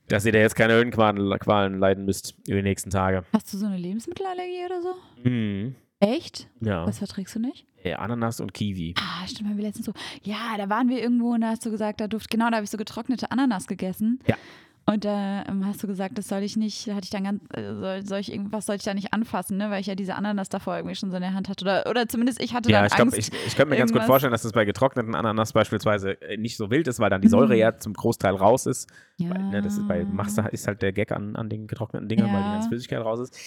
[0.07, 3.23] dass ihr da jetzt keine Höhenqualen Qualen leiden müsst über die nächsten Tage.
[3.33, 5.29] Hast du so eine Lebensmittelallergie oder so?
[5.29, 5.75] Mhm.
[5.99, 6.49] Echt?
[6.59, 7.65] Ja, Was verträgst du nicht?
[7.85, 8.93] äh, Ananas und Kiwi.
[8.97, 9.93] Ah, stimmt, haben wir letztens so.
[10.23, 12.63] Ja, da waren wir irgendwo und da hast du gesagt, da durfte, genau, da habe
[12.65, 14.19] ich so getrocknete Ananas gegessen.
[14.27, 14.35] Ja.
[14.85, 17.41] Und da ähm, hast du gesagt, das soll ich nicht, da hatte ich dann ganz,
[17.53, 19.69] äh, soll, soll ich irgendwas soll ich da nicht anfassen, ne?
[19.69, 21.63] Weil ich ja diese Ananas davor irgendwie schon so in der Hand hatte.
[21.63, 23.33] Oder, oder zumindest ich hatte Ja, dann ich glaube, Angst.
[23.33, 26.57] ich, ich könnte mir ganz gut vorstellen, dass das bei getrockneten Ananas beispielsweise äh, nicht
[26.57, 27.59] so wild ist, weil dann die Säure Mhm.
[27.59, 28.89] ja zum Großteil raus ist.
[29.17, 29.29] ja.
[29.29, 32.33] Weil, ne, das ist bei Machster ist halt der Gag an, an den getrockneten Dingern,
[32.33, 32.55] weil die Ja.
[32.55, 33.39] ganze Flüssigkeit raus ist.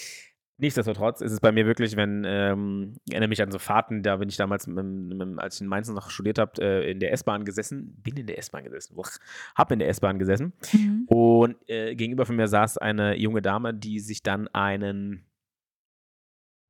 [0.59, 4.17] Nichtsdestotrotz ist es bei mir wirklich, wenn, ähm, ich erinnere mich an so Fahrten, da
[4.17, 7.13] bin ich damals, mit, mit, als ich in Mainz noch studiert habe, äh, in der
[7.13, 9.11] S-Bahn gesessen, bin in der S-Bahn gesessen, Uch,
[9.55, 11.05] hab in der S-Bahn gesessen Mhm.
[11.09, 15.27] und äh, gegenüber von mir saß eine junge Dame, die sich dann einen,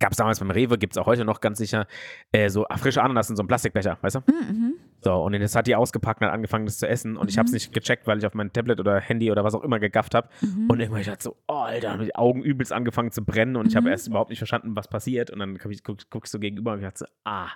[0.01, 1.87] gab es damals beim Rewe, gibt es auch heute noch ganz sicher,
[2.33, 4.21] äh, so frische Ananas in so einem Plastikbecher, weißt du?
[4.21, 4.75] Mhm.
[5.03, 7.17] So, und das hat die ausgepackt und hat angefangen, das zu essen.
[7.17, 7.57] Und ich habe es Mhm.
[7.57, 10.29] nicht gecheckt, weil ich auf mein Tablet oder Handy oder was auch immer gegafft habe.
[10.41, 10.69] Mhm.
[10.71, 13.57] Und irgendwann ich dachte so, oh, Alter, haben die Augen übelst angefangen zu brennen.
[13.57, 13.93] Und ich habe Mhm.
[13.93, 15.31] erst überhaupt nicht verstanden, was passiert.
[15.31, 17.49] Und dann ich, guck, guckst du gegenüber und ich dachte so, ah,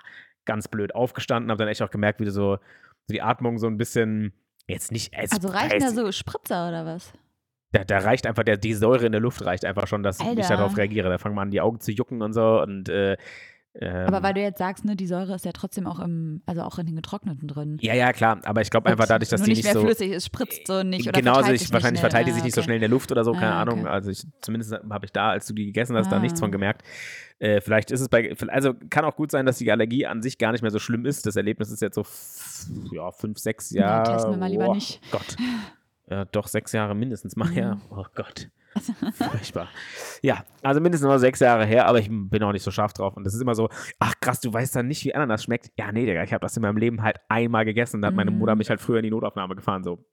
[0.45, 1.51] ganz blöd aufgestanden.
[1.51, 2.55] Habe dann echt auch gemerkt, wie du so,
[3.07, 4.33] so die Atmung so ein bisschen,
[4.67, 7.11] jetzt nicht, als, also reichen da so Spritzer oder was?
[7.73, 10.25] da, da reicht einfach, der, die Säure in der Luft reicht einfach schon, dass ich
[10.27, 10.57] Alter.
[10.57, 11.09] darauf reagiere.
[11.09, 12.61] Da fangen mal an, die Augen zu jucken und so.
[12.61, 13.17] Und, äh,
[13.73, 16.61] ähm, Aber weil du jetzt sagst, ne, die Säure ist ja trotzdem auch im, also
[16.63, 17.77] auch in den getrockneten drin.
[17.81, 18.39] ja, ja, klar.
[18.43, 19.85] Aber ich glaube einfach dadurch, dass Nur die nicht nicht mehr so.
[19.87, 22.61] flüssig ist, spritzt so nicht oder genau, also ich, wahrscheinlich verteilt die sich nicht so
[22.61, 23.81] Ah, schnell in der Luft oder so, keine Ah, Ahnung.
[23.81, 23.89] okay.
[23.89, 26.19] Also ich, zumindest habe ich da, als du die gegessen hast, da Ah.
[26.19, 26.83] nichts von gemerkt.
[27.39, 30.37] Äh, vielleicht ist es bei, also kann auch gut sein, dass die Allergie an sich
[30.37, 31.25] gar nicht mehr so schlimm ist.
[31.25, 32.03] Das Erlebnis ist jetzt so,
[32.93, 34.11] ja, fünf, sechs Ja, Jahre.
[34.13, 35.01] testen wir mal lieber oh, nicht.
[35.11, 35.35] Gott.
[36.09, 37.75] Ja, doch, sechs Jahre mindestens mal her.
[37.75, 37.81] Mhm.
[37.97, 38.49] Oh Gott.
[39.13, 39.67] Furchtbar.
[40.21, 43.15] Ja, also mindestens mal sechs Jahre her, aber ich bin auch nicht so scharf drauf.
[43.17, 45.71] Und das ist immer so, ach krass, du weißt dann nicht, wie Ananas schmeckt.
[45.77, 48.01] Ja, nee, Digga, ich habe das in meinem Leben halt einmal gegessen.
[48.01, 48.37] Da hat meine Mhm.
[48.39, 49.83] Mutter mich halt früher in die Notaufnahme gefahren.
[49.83, 50.05] So,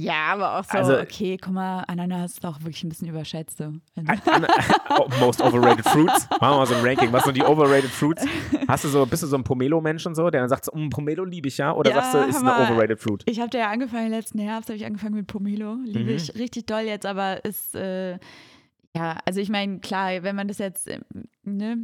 [0.00, 3.58] Ja, aber auch so, Also- okay, guck mal, Ananas ist auch wirklich ein bisschen überschätzt.
[3.58, 3.64] So.
[3.64, 3.80] An-
[4.98, 6.28] oh, Most overrated fruits.
[6.30, 7.12] Machen wir mal so ein Ranking.
[7.12, 8.24] Was sind die overrated fruits?
[8.68, 10.90] Hast du so, bist du so ein Pomelo-Mensch und so, der dann sagt, so, "Mm,
[10.90, 11.72] Pomelo liebe ich ja?
[11.72, 12.72] Oder Ja, sagst du, ist hör eine mal.
[12.72, 13.22] overrated fruit?
[13.26, 15.76] Ich habe ja angefangen, letzten Herbst habe ich angefangen mit Pomelo.
[15.84, 16.16] Liebe Mhm.
[16.16, 18.18] ich richtig doll jetzt, aber ist, äh,
[18.96, 21.02] ja, also ich meine, klar, wenn man das jetzt, ähm,
[21.44, 21.78] ne,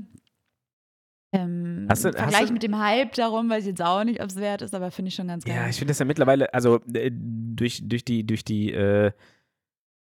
[1.34, 4.20] ähm, Hast du- hast Vergleich du- mit dem Hype darum, weiß ich jetzt auch nicht,
[4.22, 5.54] ob es wert ist, aber finde ich schon ganz geil.
[5.56, 9.10] Ja, ich finde das ja mittlerweile, also äh, durch, durch die, durch die äh,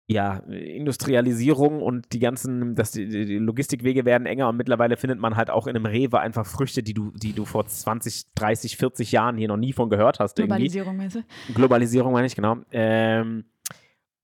[0.06, 5.34] ja, Industrialisierung und die ganzen, dass die, die Logistikwege werden enger und mittlerweile findet man
[5.36, 9.12] halt auch in einem Rewe einfach Früchte, die du, die du vor 20, 30, 40
[9.12, 10.38] Jahren hier noch nie von gehört hast.
[10.38, 10.48] Irgendwie.
[10.68, 11.54] Globalisierung, weißt du?
[11.54, 12.56] Globalisierung meine ich, genau.
[12.70, 13.44] Ähm,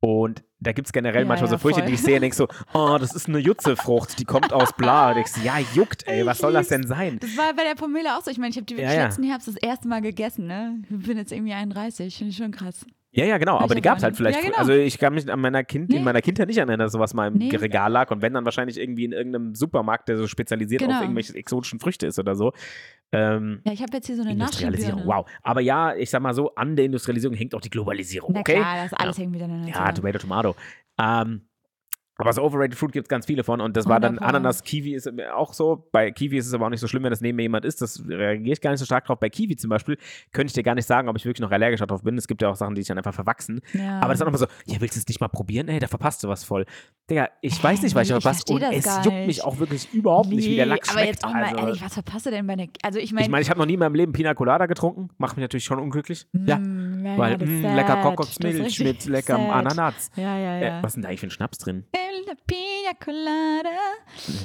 [0.00, 1.88] und da gibt es generell Ja, manchmal so ja, Früchte, voll.
[1.88, 5.10] die ich sehe und denk so, oh, das ist eine Jutzefrucht, die kommt aus bla.
[5.10, 7.18] Und denkst, ja, juckt, ey, was Ich soll das denn sein?
[7.20, 8.30] Das war bei der Pomelo auch so.
[8.30, 9.04] Ich meine, ich habe die wirklich ja.
[9.04, 10.82] letzten Herbst das erste Mal gegessen, ne?
[10.90, 12.84] Ich bin jetzt irgendwie 31, finde ich schon krass.
[13.12, 14.38] Ja, ja, genau, Hab aber die gab es halt vielleicht.
[14.38, 14.58] Ja, genau.
[14.58, 16.04] Also ich kann mich an meiner Kind, in Nee.
[16.04, 17.54] meiner Kindheit nicht erinnern, dass sowas mal im Nee.
[17.56, 21.00] Regal lag und wenn dann wahrscheinlich irgendwie in irgendeinem Supermarkt, der so spezialisiert auf Genau.
[21.02, 22.52] irgendwelche exotischen Früchte ist oder so.
[23.10, 25.28] Ähm, Ja, ich habe jetzt hier so eine Industrialisierung, wow.
[25.42, 28.54] Aber ja, ich sag mal so, an der Industrialisierung hängt auch die Globalisierung, Na okay?
[28.60, 29.90] klar, das alles hängt miteinander Ja.
[29.90, 30.54] Tomato, Tomato.
[31.00, 31.42] Ähm,
[32.20, 34.18] aber so Overrated Fruit gibt es ganz viele von und das war dann.
[34.18, 35.88] Ananas, Kiwi ist auch so.
[35.92, 37.80] Bei Kiwi ist es aber auch nicht so schlimm, wenn das neben mir jemand ist.
[37.82, 39.18] Das reagiere ich gar nicht so stark drauf.
[39.18, 39.96] Bei Kiwi zum Beispiel
[40.32, 42.16] könnte ich dir gar nicht sagen, ob ich wirklich noch allergisch darauf bin.
[42.18, 43.60] Es gibt ja auch Sachen, die sich dann einfach verwachsen.
[43.72, 43.98] Ja.
[43.98, 45.68] Aber das ist dann immer so, ja, willst du es nicht mal probieren?
[45.68, 46.66] Ey, da verpasst du was voll.
[47.08, 49.44] Digga, ich weiß nicht, was ich nee, ich verpasst und es juckt mich nicht.
[49.44, 51.14] auch wirklich überhaupt nicht, wie der Nee, Lachs Aber schmeckt.
[51.14, 52.66] jetzt auch mal also, ehrlich, was verpasst du denn bei einer.
[52.82, 55.08] Also ich meine, ich meine, ich habe noch nie in meinem Leben Pina Colada getrunken.
[55.18, 56.26] Macht mich natürlich schon unglücklich.
[56.32, 56.58] mm, ja,
[57.04, 57.76] weil ja, das ist mh, sad.
[57.76, 59.54] lecker Kokosmilch mit leckerem sad.
[59.56, 60.10] Ananas.
[60.16, 60.78] Ja, ja, ja.
[60.78, 61.86] Äh, was ist denn da eigentlich für ein Schnaps drin?
[61.92, 63.70] El Pina Colada.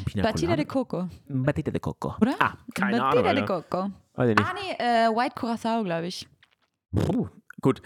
[0.06, 0.66] Pina Batida de?
[0.66, 2.16] Coco, Batida de Coco.
[2.22, 2.36] oder?
[2.40, 3.24] Ah, keine Batida Ahnung.
[3.24, 3.62] de Alter.
[3.62, 3.92] Coco.
[4.16, 6.28] Ah, nee, äh, White Curacao, glaube ich.
[6.96, 7.28] Puh,
[7.62, 7.82] gut,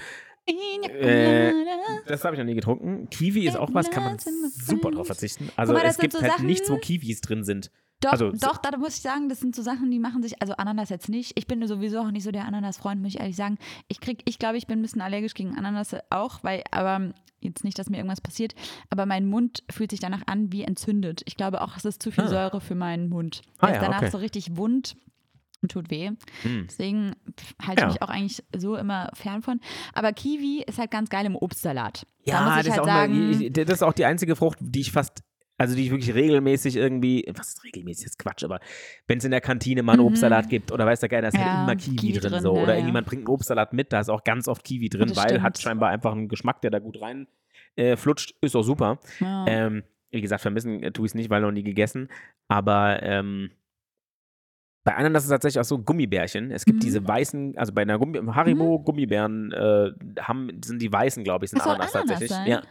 [0.89, 1.53] Äh,
[2.07, 3.09] das habe ich noch nie getrunken.
[3.09, 5.49] Kiwi ist auch was, kann man super drauf verzichten.
[5.55, 7.71] Also mal, es gibt so halt Sachen- nichts, wo Kiwis drin sind.
[8.01, 10.41] Doch, Also, so- doch, da muss ich sagen, das sind so Sachen, die machen sich,
[10.41, 11.33] also Ananas jetzt nicht.
[11.37, 13.57] Ich bin sowieso auch nicht so der Ananas-Freund, muss ich ehrlich sagen.
[13.89, 17.65] Ich krieg, ich glaube, ich bin ein bisschen allergisch gegen Ananas auch, weil, aber jetzt
[17.65, 18.55] nicht, dass mir irgendwas passiert,
[18.89, 21.23] aber mein Mund fühlt sich danach an wie entzündet.
[21.25, 22.27] Ich glaube auch, es ist zu viel Ah.
[22.29, 23.41] Säure für meinen Mund.
[23.57, 24.11] Ah Der ist ja, danach okay.
[24.11, 24.95] so richtig wund
[25.61, 26.11] und tut weh.
[26.43, 26.65] Hm.
[26.69, 27.13] Deswegen
[27.61, 27.87] halte ich Ja.
[27.87, 29.59] mich auch eigentlich so immer fern von.
[29.93, 32.05] Aber Kiwi ist halt ganz geil im Obstsalat.
[32.25, 34.35] da Ja, muss das, ich ist halt auch sagen, eine, das ist auch die einzige
[34.35, 35.21] Frucht, die ich fast,
[35.57, 38.59] also die ich wirklich regelmäßig irgendwie, was ist regelmäßig, ist Quatsch, aber
[39.07, 40.07] wenn es in der Kantine mal einen Mhm.
[40.07, 42.41] Obstsalat gibt oder weiß der Geil, da ist Ja, halt immer Kiwi, Kiwi drin, drin,
[42.41, 42.51] so.
[42.53, 42.73] Oder ja.
[42.75, 45.63] irgendjemand bringt einen Obstsalat mit, da ist auch ganz oft Kiwi drin, weil hat stimmt.
[45.63, 47.27] scheinbar einfach einen Geschmack, der da gut rein
[47.75, 48.99] äh, flutscht, ist auch super.
[49.19, 49.45] ja.
[49.47, 52.07] Ähm, wie gesagt, vermissen äh, tue ich es nicht, weil noch nie gegessen.
[52.47, 53.51] Aber ähm,
[54.89, 56.51] bei Ananas ist es tatsächlich auch so Gummibärchen.
[56.51, 56.81] Es gibt Mhm.
[56.81, 61.51] diese weißen, also bei einer Gummi Haribo Gummibären äh, haben, sind die weißen, glaube ich,
[61.51, 62.29] sind Ananas, Ananas tatsächlich.
[62.29, 62.47] sein?
[62.47, 62.61] Ja,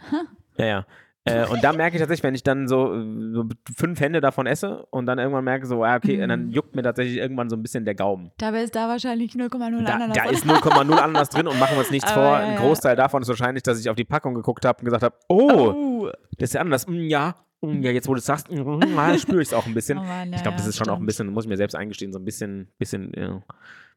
[0.59, 0.87] ja, ja.
[1.25, 2.95] Äh, und da merke ich tatsächlich, wenn ich dann so,
[3.35, 3.45] so
[3.77, 6.51] fünf Hände davon esse und dann irgendwann merke so, ah, okay, und dann Mhm.
[6.53, 8.31] juckt mir tatsächlich irgendwann so ein bisschen der Gaumen.
[8.39, 10.17] Dabei ist da wahrscheinlich 0,0 Da, Ananas.
[10.17, 12.33] da ist 0,0 Ananas drin und machen wir uns nichts Aber vor.
[12.33, 12.61] ja, Ein ja.
[12.61, 15.75] Großteil davon ist wahrscheinlich, dass ich auf die Packung geguckt habe und gesagt habe, oh,
[15.75, 16.11] Oh.
[16.39, 16.87] das ist ja anders.
[16.89, 19.75] Mm, ja, ja, jetzt wo du es sagst, mm, ja, spüre ich es auch ein
[19.75, 19.99] bisschen.
[20.03, 21.07] Oh Mann, ja, ich glaube, das ja, ist schon auch ein stimmt.
[21.07, 23.43] bisschen, muss ich mir selbst eingestehen, so ein bisschen, bisschen, ja,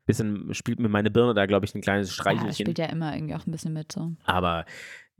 [0.05, 2.53] bisschen spielt mir meine Birne da, glaube ich, ein kleines Ja, das Streichelchen.
[2.55, 4.11] spielt ja immer irgendwie auch ein bisschen mit so.
[4.23, 4.65] Aber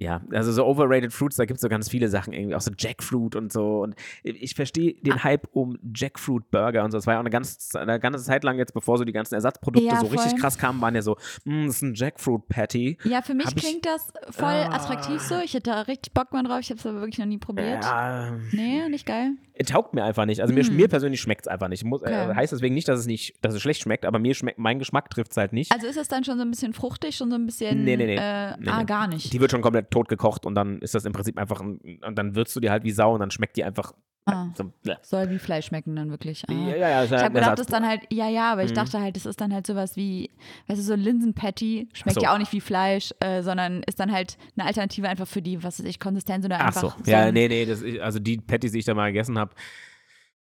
[0.02, 2.72] ja, also so overrated Fruits, da gibt es so ganz viele Sachen, irgendwie auch so
[2.78, 3.82] Jackfruit und so.
[3.82, 5.00] Und ich verstehe Ah.
[5.04, 6.98] den Hype um Jackfruit Burger und so.
[6.98, 9.36] Das war ja auch eine, ganz, eine ganze Zeit lang jetzt, bevor so die ganzen
[9.36, 10.40] Ersatzprodukte Ja, so richtig voll.
[10.40, 12.98] krass kamen, waren ja so, mm, das ist ein Jackfruit Patty.
[13.04, 14.74] Ja, für mich Hab ich- klingt das voll Ah.
[14.76, 15.36] attraktiv so.
[15.44, 16.60] Ich hätte da richtig Bock mal drauf.
[16.62, 17.84] Ich habe es aber wirklich noch nie probiert.
[17.84, 19.32] Ja, Nee, nicht geil.
[19.64, 20.42] Taugt mir einfach nicht.
[20.42, 20.76] Also mir, Hm.
[20.76, 21.84] mir persönlich schmeckt es einfach nicht.
[21.84, 22.32] Muss, Okay.
[22.32, 24.80] äh, heißt deswegen nicht, dass es nicht, dass es schlecht schmeckt, aber mir schmeckt, mein
[24.80, 25.72] Geschmack trifft es halt nicht.
[25.72, 27.84] Also ist es dann schon so ein bisschen fruchtig, schon so ein bisschen.
[27.84, 28.16] Nee, nee, nee.
[28.16, 28.86] Äh, Nee, ah, nee.
[28.86, 29.32] gar nicht.
[29.34, 32.16] die wird schon komplett tot gekocht und dann ist das im Prinzip einfach, ein, und
[32.18, 33.94] dann würzt du die halt wie Sau und dann schmeckt die einfach
[34.26, 34.48] Ah.
[34.56, 34.96] so, bleh.
[35.02, 36.44] Soll wie Fleisch schmecken dann wirklich.
[36.48, 36.54] Ah.
[36.54, 37.04] Ja, ja, ja.
[37.04, 38.76] Ich habe gedacht, das ist dann halt, ja, ja, aber ich Mhm.
[38.76, 40.30] dachte halt, das ist dann halt sowas wie,
[40.68, 42.22] weißt du, so Linsenpatty schmeckt so.
[42.22, 45.64] ja auch nicht wie Fleisch, äh, sondern ist dann halt eine Alternative einfach für die,
[45.64, 46.82] was weiß ich, Konsistenz oder Ach einfach.
[46.82, 47.12] so.
[47.12, 49.52] Ja, nee, nee, das, also die Patties, die ich da mal gegessen habe,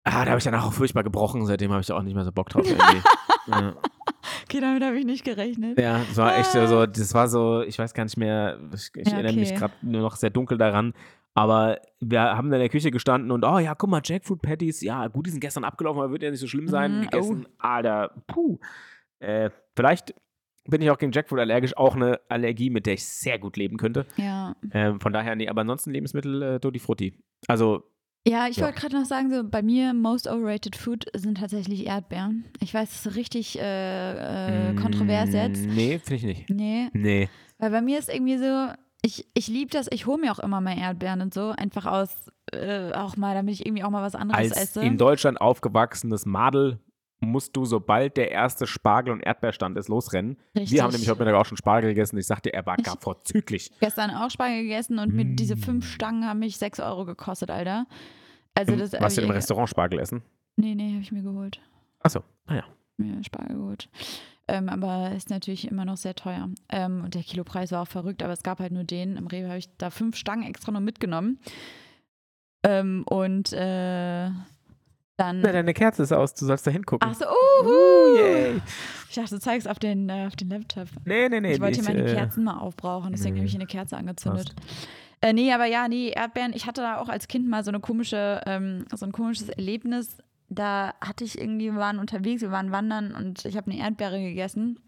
[0.04, 1.46] ah, da habe ich danach auch furchtbar gebrochen.
[1.46, 2.66] Seitdem habe ich da auch nicht mehr so Bock drauf.
[3.48, 3.74] ja.
[4.44, 5.80] Okay, damit habe ich nicht gerechnet.
[5.80, 8.90] ja, das war echt so- so, das war so, ich weiß gar nicht mehr, ich,
[8.96, 10.94] ich Ja, erinnere mich gerade nur noch sehr dunkel daran.
[11.36, 14.82] Aber wir haben da in der Küche gestanden und, oh ja, guck mal, Jackfruit Patties,
[14.82, 17.00] ja, gut, die sind gestern abgelaufen, aber wird ja nicht so schlimm sein.
[17.00, 18.60] Mhm, Gegessen, Alter, puh.
[19.20, 20.14] Äh, vielleicht
[20.70, 23.78] bin ich auch gegen Jackfruit allergisch, auch eine Allergie, mit der ich sehr gut leben
[23.78, 24.06] könnte.
[24.18, 24.56] Ja.
[24.72, 27.18] Ähm, von daher, nee, aber ansonsten Lebensmittel äh, Tutti Frutti.
[27.48, 27.84] Also
[28.28, 28.66] Ja, ich Ja.
[28.66, 32.46] wollte gerade noch sagen, so bei mir most overrated food sind tatsächlich Erdbeeren.
[32.62, 35.66] Ich weiß, das ist richtig äh, äh, kontrovers jetzt.
[35.68, 36.50] Mm, Nee, finde ich nicht.
[36.50, 37.28] Nee, Nee.
[37.58, 38.68] weil bei mir ist irgendwie so,
[39.06, 42.10] ich, ich liebe das, ich hole mir auch immer mal Erdbeeren und so, einfach aus,
[42.52, 44.82] äh, auch mal, damit ich irgendwie auch mal was anderes Als esse.
[44.82, 46.80] in Deutschland aufgewachsenes Madel
[47.20, 50.38] musst du, sobald der erste Spargel- und Erdbeerstand ist, losrennen.
[50.56, 50.72] Richtig.
[50.74, 52.18] Wir haben nämlich heute Mittag auch schon Spargel gegessen.
[52.18, 53.72] Ich sagte, er war gar vorzüglich.
[53.80, 55.60] gestern auch Spargel gegessen und mir diese Mm.
[55.60, 57.86] fünf Stangen haben mich sechs Euro gekostet, Alter.
[58.56, 60.22] Also das Was ich wir im Restaurant Spargel essen?
[60.58, 61.62] Nee, nee, habe ich mir geholt.
[62.02, 62.66] Achso, naja.
[62.98, 63.90] Mir Spargel geholt.
[64.48, 66.50] Ähm, aber ist natürlich immer noch sehr teuer.
[66.70, 69.16] Ähm, und der Kilopreis war auch verrückt, aber es gab halt nur den.
[69.16, 71.40] Im Rewe habe ich da fünf Stangen extra noch mitgenommen.
[72.64, 74.30] Ähm, und äh,
[75.18, 75.42] dann.
[75.42, 77.08] Na, deine Kerze ist aus, du sollst da hingucken.
[77.10, 78.18] Ach so, uhu.
[78.18, 78.62] yay.
[79.10, 80.88] Ich dachte, du zeigst auf den, äh, auf den Laptop.
[81.06, 81.54] Nee, nee, nee.
[81.54, 84.56] ich wollte hier meine äh, Kerzen mal aufbrauchen, deswegen habe ich hier eine Kerze angezündet.
[85.22, 86.52] Äh, nee, aber ja, nee, Erdbeeren.
[86.54, 90.18] Ich hatte da auch als Kind mal so eine komische, ähm, so ein komisches Erlebnis.
[90.54, 94.20] Da hatte ich irgendwie, wir waren unterwegs, wir waren wandern und ich habe eine Erdbeere
[94.20, 94.80] gegessen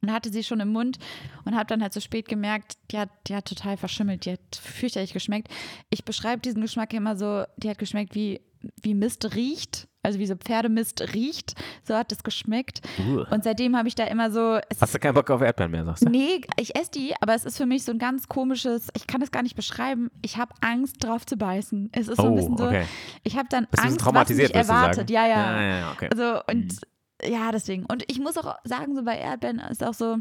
[0.00, 0.98] und hatte sie schon im Mund
[1.44, 4.56] und habe dann halt so spät gemerkt, die hat, die hat total verschimmelt, die hat
[4.60, 5.48] fürchterlich geschmeckt.
[5.90, 8.40] Ich beschreibe diesen Geschmack immer so, die hat geschmeckt wie,
[8.82, 12.80] wie Mist riecht, also wie so Pferdemist riecht, so hat es geschmeckt.
[12.98, 13.24] Uh.
[13.30, 16.04] Und seitdem habe ich da immer so, Hast du keinen Bock auf Erdbeeren mehr, sagst
[16.04, 16.08] du?
[16.08, 19.22] Nee, ich esse die, aber es ist für mich so ein ganz komisches, ich kann
[19.22, 20.10] es gar nicht beschreiben.
[20.22, 21.90] Ich habe Angst drauf zu beißen.
[21.92, 22.84] Es ist so ein Oh, bisschen so, okay.
[23.24, 25.10] ich habe dann Bist Angst, traumatisiert, was mich erwartet.
[25.10, 25.60] Ja, ja.
[25.60, 26.08] Ja, ja, okay.
[26.10, 26.78] Also und
[27.24, 27.84] ja, deswegen.
[27.86, 30.18] Und ich muss auch sagen, so bei Erdbeeren ist auch so,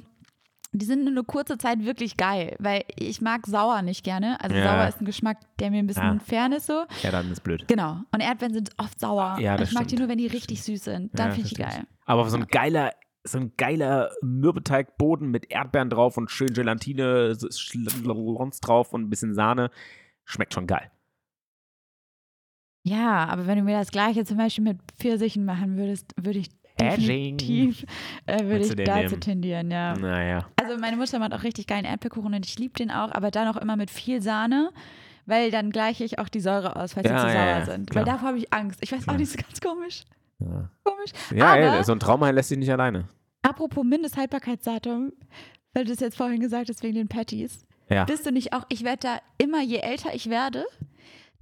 [0.74, 4.39] die sind nur eine kurze Zeit wirklich geil, weil ich mag sauer nicht gerne.
[4.41, 4.63] Also Ja.
[4.63, 6.20] sauer ist ein Geschmack, der mir ein bisschen Ja.
[6.20, 6.84] fern ist so.
[7.03, 7.68] Ja, dann ist blöd.
[7.68, 8.01] Genau.
[8.11, 9.38] Und Erdbeeren sind oft sauer.
[9.39, 9.99] Ja, das ich mag die stimmt.
[10.01, 11.18] nur, wenn die richtig süß sind.
[11.18, 11.84] Dann Ja, finde ich die geil.
[12.05, 12.91] Aber so ein geiler,
[13.24, 19.34] so ein geiler Mürbeteigboden mit Erdbeeren drauf und schön Gelatine, Schlons drauf und ein bisschen
[19.34, 19.72] Sahne.
[20.26, 20.91] Schmeckt schon geil.
[22.84, 26.49] Ja, aber wenn du mir das gleiche zum Beispiel mit Pfirsichen machen würdest, würde ich
[26.80, 27.38] Edging.
[27.38, 27.86] definitiv
[28.25, 29.21] äh, würde ich dazu nehmen?
[29.21, 29.95] tendieren, ja.
[29.97, 30.45] Naja.
[30.61, 33.47] Also meine Mutter macht auch richtig geilen Erdbeerkuchen und ich liebe den auch, aber dann
[33.47, 34.71] auch immer mit viel Sahne,
[35.25, 37.65] weil dann gleiche ich auch die Säure aus, falls Ja, sie zu ja, sauer ja,
[37.65, 37.89] sind.
[37.89, 38.05] klar.
[38.05, 38.80] Weil davor habe ich Angst.
[38.82, 39.17] Ich weiß auch Klar.
[39.17, 40.03] nicht, ist ganz komisch.
[40.84, 41.11] Komisch.
[41.34, 43.07] ja aber ey, so ein Trauma lässt sich nicht alleine.
[43.41, 45.11] apropos Mindesthaltbarkeitsdatum,
[45.73, 47.65] weil du es jetzt vorhin gesagt hast wegen den Patties.
[47.89, 48.03] Ja.
[48.05, 50.65] Bist du nicht auch, ich werde da immer, je älter ich werde,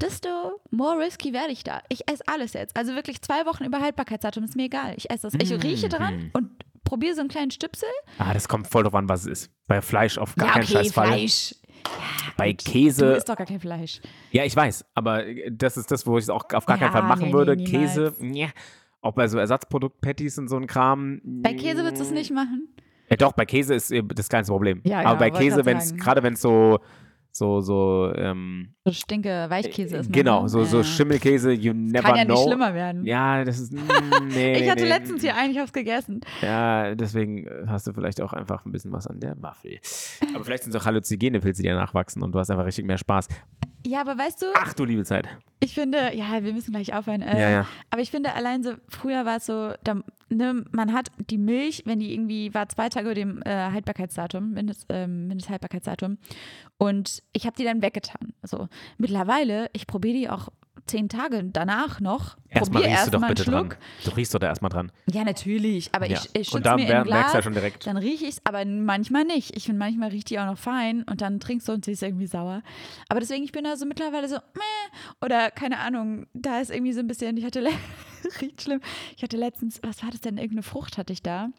[0.01, 0.29] desto
[0.71, 1.81] more risky werde ich da.
[1.89, 2.75] Ich esse alles jetzt.
[2.77, 4.93] Also wirklich zwei Wochen über Haltbarkeitsdatum, ist mir egal.
[4.97, 5.33] Ich esse das.
[5.41, 5.61] Ich Mhm.
[5.61, 6.49] rieche dran und
[6.83, 7.89] probiere so einen kleinen Stüpsel.
[8.19, 9.51] Ah, das kommt voll drauf an, was es ist.
[9.67, 11.07] Bei Fleisch auf gar ja, keinen okay, Scheiß Fall.
[11.07, 11.55] Fleisch.
[12.37, 13.13] Bei Du Käse.
[13.13, 14.01] isst doch gar kein Fleisch.
[14.31, 16.87] Ja, ich weiß, aber äh, das ist das, wo ich es auch auf gar keinen
[16.87, 17.55] Ja, Fall machen nee, würde.
[17.55, 18.47] nee, Käse, ja.
[19.01, 21.21] Auch bei so Ersatzprodukt-Patties und so ein Kram.
[21.23, 22.67] Bei Käse würdest du es nicht machen?
[23.09, 24.81] Ja, doch, bei Käse ist äh, das kleinste Problem.
[24.83, 26.79] Ja, aber ja, bei Käse, wenn es, gerade wenn es so,
[27.37, 30.13] so, so, ähm, So stinke Weichkäse ist.
[30.13, 30.49] genau, ne?
[30.49, 30.83] so, so Ja.
[30.85, 32.35] Schimmelkäse, you never Kann ja know.
[32.35, 33.03] nicht schlimmer werden.
[33.05, 33.73] Ja, das ist,
[34.33, 36.21] nee, ich hatte nee, letztens hier einen, ich gegessen.
[36.41, 39.79] Ja, deswegen äh, hast du vielleicht auch einfach ein bisschen was an der Waffel.
[40.33, 42.85] Aber vielleicht sind es auch halluzigene Pilze, die danach wachsen und du hast einfach richtig
[42.85, 43.27] mehr Spaß.
[43.85, 45.27] Ja, aber weißt du, Ach du liebe Zeit.
[45.59, 47.21] ich finde, ja, wir müssen gleich aufhören.
[47.21, 47.67] Äh, Ja, ja.
[47.91, 51.83] Aber ich finde allein so, früher war es so, da, ne, man hat die Milch,
[51.85, 56.17] wenn die irgendwie war zwei Tage über dem äh, Haltbarkeitsdatum, Mindest, ähm, Mindesthaltbarkeitsdatum.
[56.77, 58.33] Und ich habe die dann weggetan.
[58.41, 58.67] Also
[58.97, 60.49] mittlerweile, ich probiere die auch
[60.87, 62.37] zehn Tage danach noch.
[62.49, 63.69] Erstmal riechst du doch bitte Schluck.
[63.71, 63.79] dran.
[64.03, 64.91] Du riechst doch da erstmal dran.
[65.11, 65.89] Ja, natürlich.
[65.93, 66.17] Aber Ja.
[66.19, 67.87] ich, ich Und schütze mir im merkst du ja Glas, schon direkt.
[67.87, 69.55] Dann rieche ich es, aber manchmal nicht.
[69.55, 72.03] Ich finde, manchmal riecht die auch noch fein und dann trinkst du und sie ist
[72.03, 72.61] irgendwie sauer.
[73.09, 74.97] Aber deswegen, ich bin da so mittlerweile so, meh.
[75.25, 77.65] Oder keine Ahnung, da ist irgendwie so ein bisschen, ich hatte,
[78.41, 78.81] riecht schlimm.
[79.17, 80.37] Ich hatte letztens, was war das denn?
[80.37, 81.49] Irgendeine Frucht hatte ich da.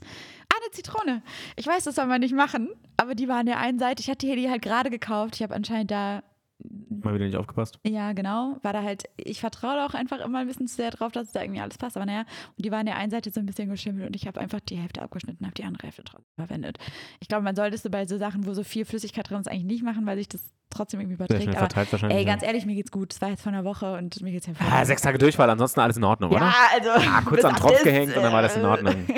[0.00, 1.22] Ah, eine Zitrone.
[1.56, 4.00] Ich weiß, das soll man nicht machen, aber die war an der einen Seite.
[4.02, 5.36] Ich hatte hier die halt gerade gekauft.
[5.36, 6.22] Ich habe anscheinend da
[6.60, 7.78] Mal wieder nicht aufgepasst.
[7.86, 8.56] ja, genau.
[8.62, 11.30] War da halt, ich vertraue da auch einfach immer ein bisschen zu sehr drauf, dass
[11.30, 11.96] da irgendwie alles passt.
[11.96, 12.24] Aber naja,
[12.56, 14.76] und die waren der einen Seite so ein bisschen geschimmelt und ich habe einfach die
[14.76, 16.78] Hälfte abgeschnitten, habe die andere Hälfte trotzdem verwendet.
[17.20, 19.64] Ich glaube, man sollte es bei so Sachen, wo so viel Flüssigkeit drin ist, eigentlich
[19.64, 21.48] nicht machen, weil sich das trotzdem irgendwie Sehr überträgt.
[21.50, 22.18] Aber verteilt wahrscheinlich.
[22.18, 23.12] ey, ganz ehrlich, mir geht's gut.
[23.12, 25.80] Es war jetzt vor einer Woche und mir geht's ja Ah, sechs Tage Durchfall, ansonsten
[25.80, 26.40] alles in Ordnung, oder?
[26.40, 26.90] Ja, also.
[26.90, 28.94] Ah, kurz am Tropf gehängt und dann war das in äh, Ordnung.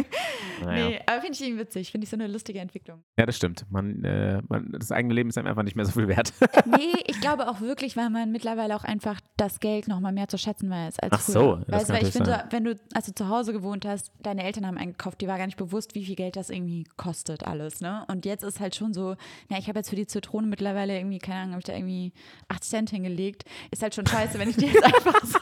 [0.62, 0.88] Naja.
[0.90, 1.90] Nee, aber finde ich irgendwie witzig.
[1.90, 3.02] Finde ich so eine lustige Entwicklung.
[3.18, 3.64] Ja, das stimmt.
[3.70, 6.34] Man, äh, man, das eigene Leben ist einem einfach nicht mehr so viel wert.
[6.66, 10.28] Nee, ich glaube auch wirklich, weil man mittlerweile auch einfach das Geld noch mal mehr
[10.28, 11.32] zu schätzen weiß als Ach früher.
[11.32, 12.46] so, das weißt, weil ich finde, sein.
[12.50, 15.46] wenn du als du zu Hause gewohnt hast, deine Eltern haben eingekauft, die war gar
[15.46, 18.04] nicht bewusst, wie viel Geld das irgendwie kostet alles, ne?
[18.08, 19.16] Und jetzt ist halt schon so,
[19.48, 22.12] na, ich habe jetzt für die Zitrone mittlerweile irgendwie keine Ahnung, habe ich da irgendwie
[22.48, 23.44] 8 Cent hingelegt.
[23.70, 25.38] Ist halt schon scheiße, wenn ich die jetzt einfach so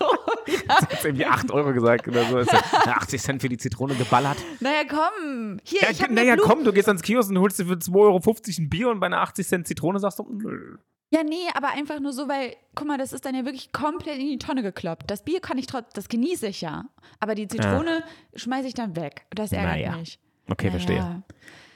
[0.49, 0.79] ja.
[0.91, 2.39] Jetzt irgendwie 8 Euro gesagt oder so.
[2.39, 4.39] Ist ja 80 Cent für die Zitrone geballert.
[4.61, 5.59] Naja, komm.
[5.65, 7.95] Hier, Ja, ich habe naja, komm, du gehst ans Kiosk und holst dir für 2,50
[7.95, 8.21] Euro
[8.59, 10.79] ein Bier und bei einer 80 Cent Zitrone sagst du, nö.
[11.11, 14.19] Ja, nee, aber einfach nur so, weil, guck mal, das ist dann ja wirklich komplett
[14.19, 15.11] in die Tonne gekloppt.
[15.11, 16.85] Das Bier kann ich trotzdem, das genieße ich ja.
[17.19, 18.05] Aber die Zitrone
[18.35, 19.25] schmeiße ich dann weg.
[19.31, 19.97] Das ärgert Naja.
[19.97, 20.19] mich.
[20.51, 21.01] Okay, verstehe.
[21.01, 21.23] Naja.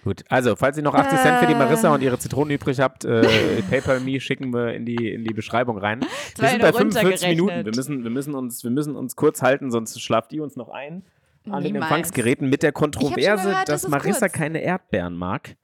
[0.05, 1.55] Gut, also, falls ihr noch 80 Cent für die.
[1.55, 5.79] Marissa und ihre Zitronen übrig habt, äh, PayPal.me schicken wir in die, in die Beschreibung
[5.79, 6.01] rein.
[6.37, 7.65] Wir sind bei nur 45 Minuten.
[7.65, 10.69] Wir müssen, wir, müssen uns, wir müssen uns kurz halten, sonst schlaft ihr uns noch
[10.69, 11.05] ein.
[11.49, 11.91] An den Niemals.
[11.91, 14.33] Empfangsgeräten mit der Kontroverse, gehört, dass das Marissa kurz.
[14.33, 15.57] keine Erdbeeren mag.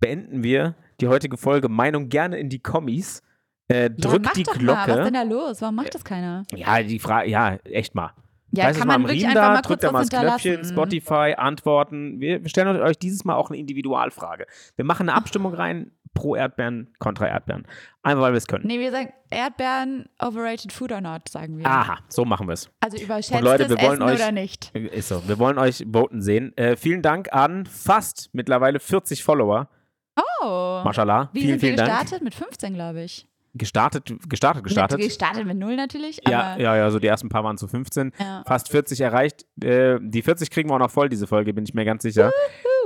[0.00, 1.68] Beenden wir die heutige Folge.
[1.68, 3.22] Meinung gerne in die Kommis.
[3.68, 4.66] Äh, Ja, drückt mach die doch Mal.
[4.74, 5.02] Was ist Glocke.
[5.04, 5.62] denn da los?
[5.62, 6.44] Warum macht das keiner?
[6.54, 8.12] Ja, die Frage, ja, echt mal.
[8.52, 10.64] Ja, es kann man wirklich Riemen einfach da, mal kurz drückt da mal das Knöpfchen.
[10.64, 12.18] Spotify, Antworten.
[12.18, 14.46] Wir wir stellen euch dieses Mal auch eine Individualfrage.
[14.74, 17.64] Wir machen eine Abstimmung rein, pro Erdbeeren, kontra Erdbeeren.
[18.02, 18.66] Einfach, weil wir es können.
[18.66, 21.64] Nee, wir sagen Erdbeeren, overrated food or not, sagen wir.
[21.66, 22.68] Aha, so machen wir es.
[22.80, 24.74] Also überschätzt Und Leute, wir wollen Essen euch- oder nicht.
[24.74, 25.22] Ist so.
[25.28, 26.52] Wir wollen euch voten sehen.
[26.56, 29.68] Äh, vielen Dank an fast mittlerweile 40 Follower.
[30.16, 30.80] Oh.
[30.84, 31.30] Mashallah.
[31.32, 32.00] Wie vielen, sind wir vielen Dank.
[32.00, 32.22] gestartet?
[32.24, 33.26] Mit 15, glaube ich.
[33.54, 34.98] Gestartet, gestartet, gestartet.
[35.00, 36.20] Gestartet mit null natürlich.
[36.28, 38.12] Ja, ja, ja, so die ersten paar waren zu 15.
[38.18, 38.44] ja.
[38.46, 39.44] Fast 40 erreicht.
[39.60, 42.30] Äh, die 40 kriegen wir auch noch voll, diese Folge, bin ich mir ganz sicher.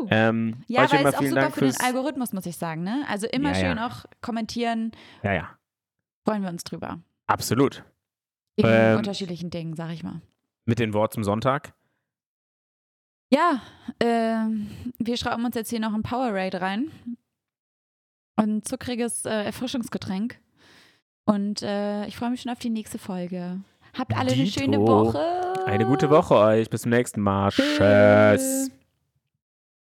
[0.08, 1.74] Ähm, Ja, weil es auch super Dank für den.
[1.84, 2.82] Algorithmus, muss ich sagen.
[2.82, 3.04] Ne?
[3.10, 3.86] Also immer Ja, schön ja.
[3.88, 4.92] auch kommentieren.
[5.22, 5.48] Ja, ja,
[6.26, 6.98] Freuen wir uns drüber.
[7.26, 7.84] absolut.
[8.56, 10.22] In Ähm, unterschiedlichen Dingen, sag ich mal.
[10.64, 11.74] Mit den Wort zum Sonntag.
[13.34, 13.60] Ja,
[13.98, 14.68] ähm,
[14.98, 16.90] wir schrauben uns jetzt hier noch ein Powerade rein.
[18.36, 20.38] Und ein zuckriges äh, Erfrischungsgetränk.
[21.24, 23.60] Und äh, ich freue mich schon auf die nächste Folge.
[23.98, 24.60] Habt alle eine Dito.
[24.60, 25.64] schöne Woche.
[25.66, 26.70] Eine gute Woche euch.
[26.70, 27.50] Bis zum nächsten Mal.
[27.50, 28.70] Tschüss.